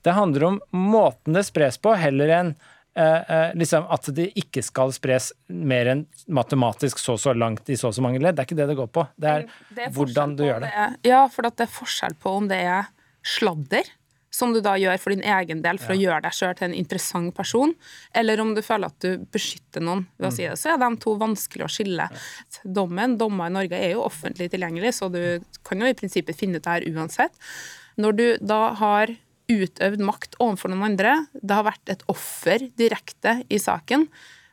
[0.02, 2.50] det handler om måten det spres på, heller enn
[2.96, 7.70] eh, eh, liksom at det ikke skal spres mer enn matematisk så og så langt
[7.70, 8.34] i så og så mange ledd.
[8.34, 9.06] Det er ikke det det går på.
[9.20, 9.46] Det er,
[9.76, 10.72] Det er hvordan du gjør det.
[10.74, 10.86] det.
[10.88, 12.90] er- Ja, for at det er forskjell på om det er
[13.22, 13.86] sladder,
[14.30, 16.76] som du da gjør for din egen del for å gjøre deg sjøl til en
[16.78, 17.72] interessant person,
[18.16, 20.90] eller om du føler at du beskytter noen ved å si det, så er de
[21.02, 22.06] to vanskelig å skille.
[22.62, 26.60] Dommen, dommer i Norge er jo offentlig tilgjengelig, så du kan jo i prinsippet finne
[26.60, 27.34] ut det her uansett.
[28.00, 29.12] Når du da har
[29.50, 34.06] utøvd makt overfor noen andre, det har vært et offer direkte i saken,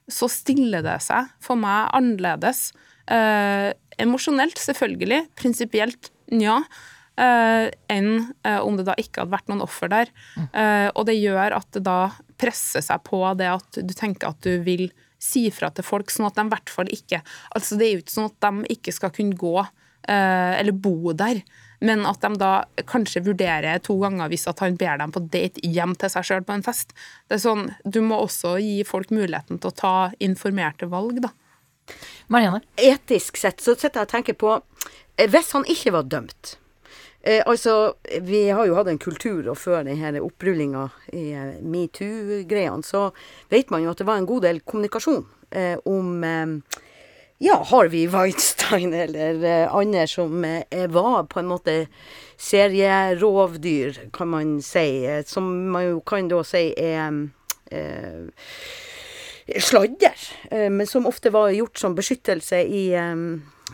[0.10, 2.72] så stiller det seg for meg annerledes.
[3.12, 3.72] Eh,
[4.02, 5.26] emosjonelt, selvfølgelig.
[5.38, 6.62] Prinsipielt, nja.
[7.18, 8.12] Eh, enn
[8.46, 10.12] eh, om det da ikke hadde vært noen offer der.
[10.38, 14.42] Eh, og det gjør at det da presser seg på det at du tenker at
[14.46, 17.24] du vil si fra til folk, sånn at de i hvert fall ikke
[17.58, 21.16] Altså det er jo ikke sånn at de ikke skal kunne gå eh, eller bo
[21.18, 21.42] der.
[21.82, 22.52] Men at de da
[22.90, 26.46] kanskje vurderer to ganger hvis at han ber dem på date hjem til seg sjøl
[26.46, 26.94] på en fest.
[27.26, 31.34] Det er sånn, Du må også gi folk muligheten til å ta informerte valg, da.
[32.30, 32.62] Marianne?
[32.78, 34.56] Etisk sett så sitter jeg og tenker på
[35.32, 36.58] Hvis han ikke var dømt
[37.26, 37.94] Altså,
[38.24, 43.10] vi har jo hatt en kultur, og før denne opprullinga i eh, metoo-greiene, så
[43.52, 46.80] vet man jo at det var en god del kommunikasjon eh, om eh,
[47.44, 51.76] ja, Harvey Weinstein eller eh, andre som eh, var på en måte
[52.38, 55.06] serierovdyr, kan man si.
[55.06, 57.20] eh, som man jo kan da si er
[57.72, 58.32] eh,
[59.60, 63.16] sladder, eh, men som ofte var gjort som beskyttelse i, eh,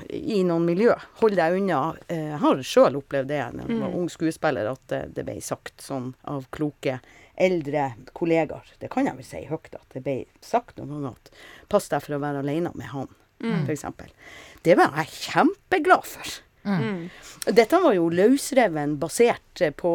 [0.10, 0.94] i noen miljø.
[1.22, 1.82] Hold deg unna.
[2.08, 5.36] Eh, Jeg har sjøl opplevd det da jeg var ung skuespiller, at det, det ble
[5.42, 7.00] sagt sånn av kloke
[7.38, 8.66] eldre kollegaer.
[8.80, 11.32] Det kan jeg vel si høyt, at det ble sagt noen ganger at
[11.70, 13.08] pass deg for å være alene med han,
[13.66, 14.10] for eksempel.
[14.64, 16.34] Det var jeg kjempeglad for.
[17.52, 19.90] Dette var jo løsreven basert på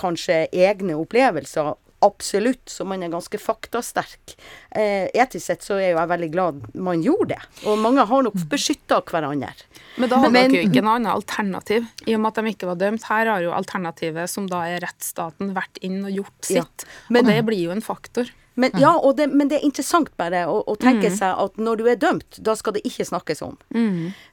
[0.00, 1.74] kanskje egne opplevelser.
[2.00, 4.36] Absolutt, så man er ganske faktasterk.
[4.70, 7.40] Eh, etisk sett så er jo jeg veldig glad man gjorde det.
[7.66, 9.50] Og mange har nok beskytta hverandre.
[9.96, 12.52] Men da hadde Men- dere jo ikke noe annet alternativ, i og med at de
[12.54, 13.02] ikke var dømt.
[13.02, 16.84] Her har jo alternativet, som da er rettsstaten, vært inn og gjort Ja, sitt.
[17.10, 18.30] men- og det blir jo en faktor.
[18.58, 21.78] Men, ja, og det, men det er interessant bare å, å tenke seg at når
[21.78, 23.54] du er dømt, da skal det ikke snakkes om.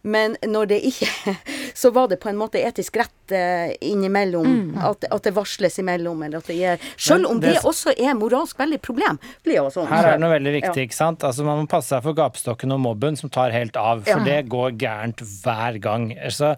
[0.02, 1.36] Men når det ikke
[1.76, 4.78] Så var det på en måte etisk rett eh, innimellom.
[4.80, 8.16] At, at det varsles imellom, eller at det gir Selv om det- det, også er
[8.18, 9.20] moralsk veldig problem.
[9.44, 9.92] Blir også, sånn.
[9.92, 10.88] Her er det noe veldig viktig, Ja.
[10.90, 11.24] ikke sant?
[11.28, 14.24] Altså Man må passe seg for gapestokken og mobben som tar helt av, for Ja.
[14.24, 16.10] det går gærent hver gang.
[16.32, 16.56] Så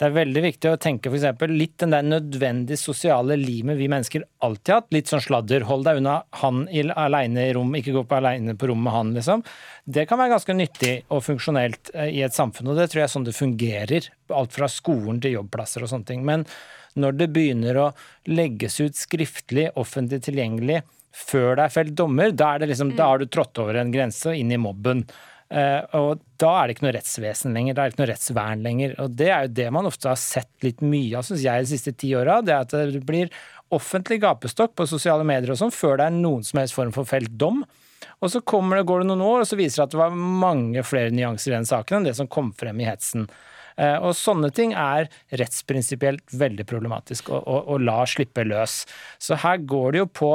[0.00, 1.42] det er veldig viktig å tenke f.eks.
[1.52, 4.94] litt den der nødvendige sosiale limet vi mennesker alltid har hatt.
[4.96, 5.66] Litt sånn sladder.
[5.68, 8.94] Hold deg unna han i- aleine i rom, ikke gå på aleine på rom med
[8.94, 9.44] han, liksom.
[9.84, 13.08] Det kan være ganske nyttig og funksjonelt eh, i et samfunn, og det tror jeg
[13.10, 14.08] er sånn det fungerer.
[14.32, 16.24] Alt fra skolen til jobbplasser og sånne ting.
[16.24, 16.46] Men
[16.96, 17.90] når det begynner å
[18.32, 20.80] legges ut skriftlig, offentlig tilgjengelig,
[21.12, 23.92] før det er felt dommer, da, er det liksom, da har du trådt over en
[23.92, 25.04] grense og inn i mobben.
[25.50, 28.64] Eh, og da er det ikke noe rettsvesen lenger, da er det ikke noe rettsvern
[28.66, 28.94] lenger.
[29.02, 31.72] Og det er jo det man ofte har sett litt mye av, syns jeg, de
[31.72, 32.38] siste ti åra.
[32.46, 33.32] Det er at det blir
[33.74, 37.08] offentlig gapestokk på sosiale medier og sånn før det er noen som helst form for
[37.08, 37.64] felt dom.
[38.20, 40.84] Og så det, går det noen år, og så viser det at det var mange
[40.86, 43.26] flere nyanser i den saken enn det som kom frem i hetsen.
[43.80, 45.08] Eh, Og sånne ting er
[45.40, 48.82] rettsprinsipielt veldig problematisk å, å, å la slippe løs.
[49.18, 50.32] Så her går det jo på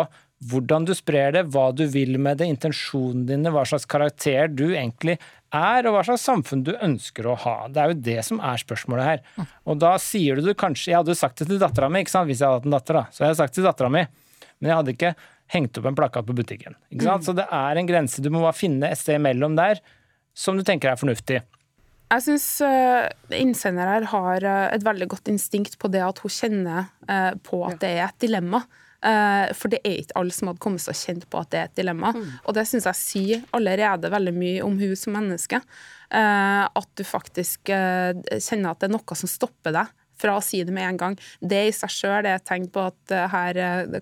[0.52, 4.68] hvordan du sprer det, hva du vil med det, intensjonene dine, hva slags karakter du
[4.68, 5.18] egentlig
[5.56, 7.56] er, og hva slags samfunn du ønsker å ha.
[7.72, 9.48] Det er jo det som er spørsmålet her.
[9.66, 12.14] Og da sier du det kanskje Jeg hadde jo sagt det til dattera mi, ikke
[12.14, 13.06] sant, hvis jeg hadde hatt en datter, da.
[13.10, 14.06] Så jeg hadde sagt det til dattera mi,
[14.60, 15.16] men jeg hadde ikke
[15.56, 16.78] hengt opp en plakat på butikken.
[16.94, 17.28] Ikke sant?
[17.28, 18.24] Så det er en grense.
[18.24, 19.82] Du må bare finne et sted mellom der
[20.36, 21.42] som du tenker er fornuftig.
[22.06, 22.48] Jeg syns
[23.34, 27.64] innsender her har eh, et veldig godt instinkt på det at hun kjenner uh, på
[27.66, 28.62] at det er et dilemma.
[29.06, 31.68] Eh, For det er ikke alle som hadde kommet seg kjent på at det er
[31.70, 32.14] et dilemma.
[32.46, 35.62] Og det syns jeg sier allerede veldig mye om hun som menneske.
[36.10, 40.42] Eh, At du faktisk eh, kjenner at det er noe som stopper deg fra å
[40.44, 41.16] si det med en gang.
[41.44, 43.58] Det i seg sjøl er et tegn på at her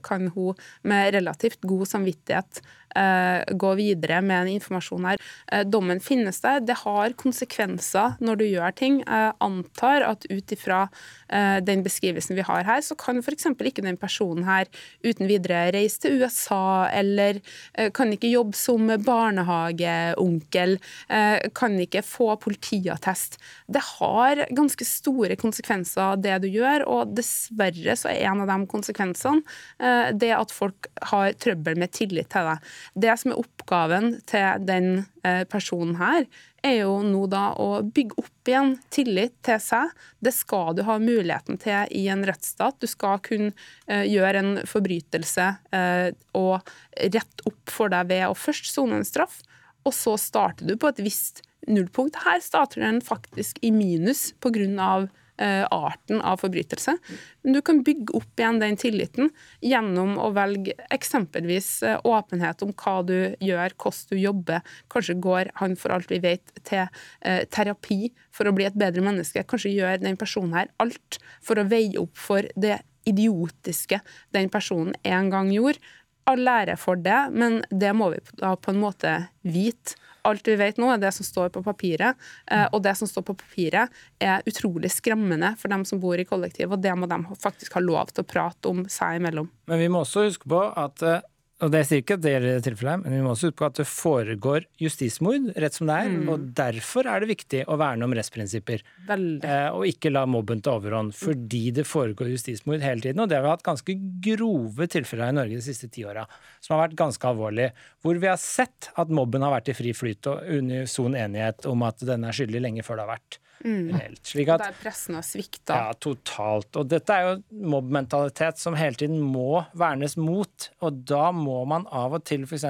[0.06, 0.54] kan hun
[0.86, 2.62] med relativt god samvittighet
[2.94, 5.24] gå videre med den informasjonen her.
[5.52, 6.62] Eh, dommen finnes der.
[6.64, 9.02] Det har konsekvenser når du gjør ting.
[9.08, 10.86] Antar at ut ifra
[11.34, 13.50] eh, den beskrivelsen vi har her, så kan f.eks.
[13.54, 14.70] ikke den personen her
[15.04, 17.40] uten videre reise til USA, eller
[17.74, 20.78] eh, kan ikke jobbe som barnehageonkel,
[21.10, 23.40] eh, kan ikke få politiattest.
[23.68, 28.70] Det har ganske store konsekvenser, det du gjør, og dessverre så er en av de
[28.70, 29.44] konsekvensene
[29.80, 32.74] eh, det at folk har trøbbel med tillit til deg.
[32.94, 34.90] Det som er oppgaven til den
[35.26, 36.28] eh, personen her,
[36.64, 39.92] er jo nå da å bygge opp igjen tillit til seg.
[40.24, 42.80] Det skal du ha muligheten til i en rettsstat.
[42.80, 43.52] Du skal kunne
[43.88, 46.10] eh, gjøre en forbrytelse eh,
[46.40, 49.42] og rette opp for deg ved å først sone en straff,
[49.84, 52.22] og så starter du på et visst nullpunkt.
[52.24, 55.08] Her starter den faktisk i minus pga.
[55.38, 56.96] Eh, arten av forbrytelse.
[57.44, 59.32] Men du kan bygge opp igjen den tilliten
[59.62, 64.78] gjennom å velge eksempelvis eh, åpenhet om hva du gjør, hvordan du jobber.
[64.94, 69.04] Kanskje går han for alt vi vet til eh, terapi for å bli et bedre
[69.06, 69.46] menneske.
[69.48, 74.00] Kanskje gjør den personen her alt for å veie opp for det idiotiske
[74.36, 75.82] den personen en gang gjorde.
[76.30, 79.98] All ære for det, men det må vi da på en måte vite.
[80.24, 82.20] Alt vi vet nå, er det som står på papiret,
[82.52, 83.92] eh, og det som står på papiret
[84.24, 87.84] er utrolig skremmende for dem som bor i kollektiv, og det må de faktisk ha
[87.84, 89.50] lov til å prate om seg imellom.
[89.68, 91.22] Men vi må også huske på at eh,
[91.62, 93.78] og det sier ikke at det gjelder tilfellet, men vi må også huske på at
[93.78, 96.10] det foregår justismord rett som det er.
[96.12, 96.32] Mm.
[96.34, 98.84] Og derfor er det viktig å verne om rettsprinsipper.
[99.08, 101.14] Eh, og ikke la mobben ta overhånd.
[101.16, 103.22] Fordi det foregår justismord hele tiden.
[103.24, 103.96] Og det har vi hatt ganske
[104.28, 106.26] grove tilfeller i Norge de siste ti åra,
[106.60, 107.72] som har vært ganske alvorlige.
[108.04, 111.88] Hvor vi har sett at mobben har vært i fri flyt og unison enighet om
[111.88, 114.22] at den er skyldig lenge før det har vært reelt.
[114.28, 115.74] Slik at Der pressen har svikta.
[115.80, 116.76] ja, totalt.
[116.76, 120.70] Og dette er jo mobbmentalitet som hele tiden må vernes mot.
[120.82, 122.66] Og da må man av og til f.eks.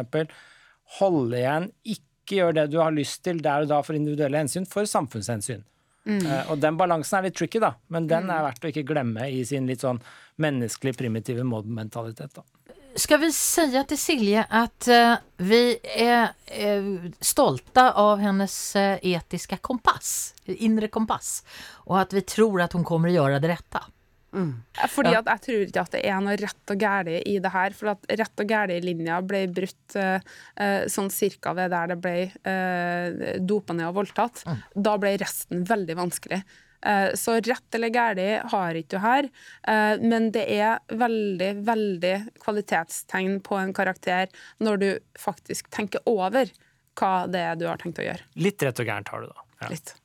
[1.00, 4.66] holde igjen, ikke gjøre det du har lyst til der og da for individuelle hensyn,
[4.70, 5.64] for samfunnshensyn.
[6.06, 9.24] Eh, og den balansen er litt tricky, da, men den er verdt å ikke glemme
[9.32, 10.02] i sin litt sånn
[10.44, 12.34] menneskelig primitive mobbmentalitet.
[12.36, 12.44] da.
[12.96, 19.58] Ska vi säga till Silje att eh, vi är eh, stolta av hennes eh, etiska
[19.58, 21.44] kompass, inre kompass,
[21.88, 23.82] og at vi tror at hun kommer att gjøre det rette?
[24.90, 25.20] Fordi Ja.
[25.20, 27.74] at jeg tror ikke at det er noe rett og galt i det her.
[27.78, 30.18] For at rett og galt-linja ble brutt uh,
[30.58, 34.44] eh, sånn cirka ved der det ble uh, dopa ned og voldtatt.
[34.74, 36.42] Da ble resten veldig vanskelig.
[36.86, 39.30] Eh, så rett eller galt har ikke du her,
[39.68, 42.14] eh, men det er veldig, veldig
[42.44, 44.28] kvalitetstegn på en karakter
[44.60, 46.52] når du faktisk tenker over
[47.00, 48.28] hva det er du har tenkt å gjøre.
[48.36, 49.46] Litt rett og gærent har du, da.
[49.64, 49.70] Ja.
[49.72, 49.96] Litt.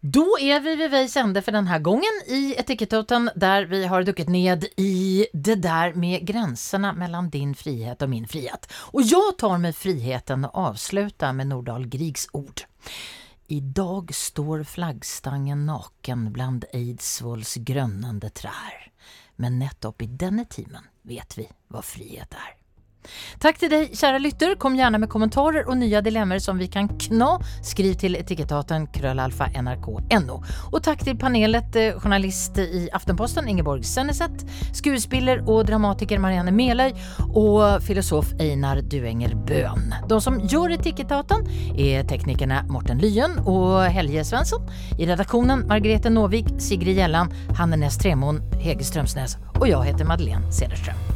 [0.00, 4.02] Då är vi vid vägs ände för den här gången i Etiketttoten där vi har
[4.02, 8.72] dukket ned i det där med gränserna mellan din frihet och min frihet.
[8.72, 12.60] Och jag tar mig friheten att avsluta med Nordahl Griegs ord.
[13.48, 18.90] Idag står flaggstangen naken bland Eidsvolls grønnende trær.
[19.36, 22.56] Men nettopp i denne timen vet vi hva frihet er.
[23.42, 24.56] Takk til deg, kära lytter.
[24.60, 27.36] Kom gjerne med kommentarer og nye dilemmaer som vi kan kna.
[27.64, 30.38] Skriv til etikettaten krøllalfa nrk.no.
[30.72, 34.44] Og takk til panelet, eh, journalist i Aftenposten Ingeborg Senneset,
[34.76, 36.92] skuespiller og dramatiker Marianne Meløy
[37.28, 39.92] og filosof Einar Duenger Bøhn.
[40.08, 41.46] De som gjør etikettaten
[41.76, 44.64] er teknikerne Morten Lyen og Helge Svensson.
[44.98, 50.44] I redaktionen Margrethe Nåvik, Sigrid Gjellan, Hanne Næss Tremon, Hege Strömsnäs og jeg heter Madeleine
[50.50, 51.15] Cederström.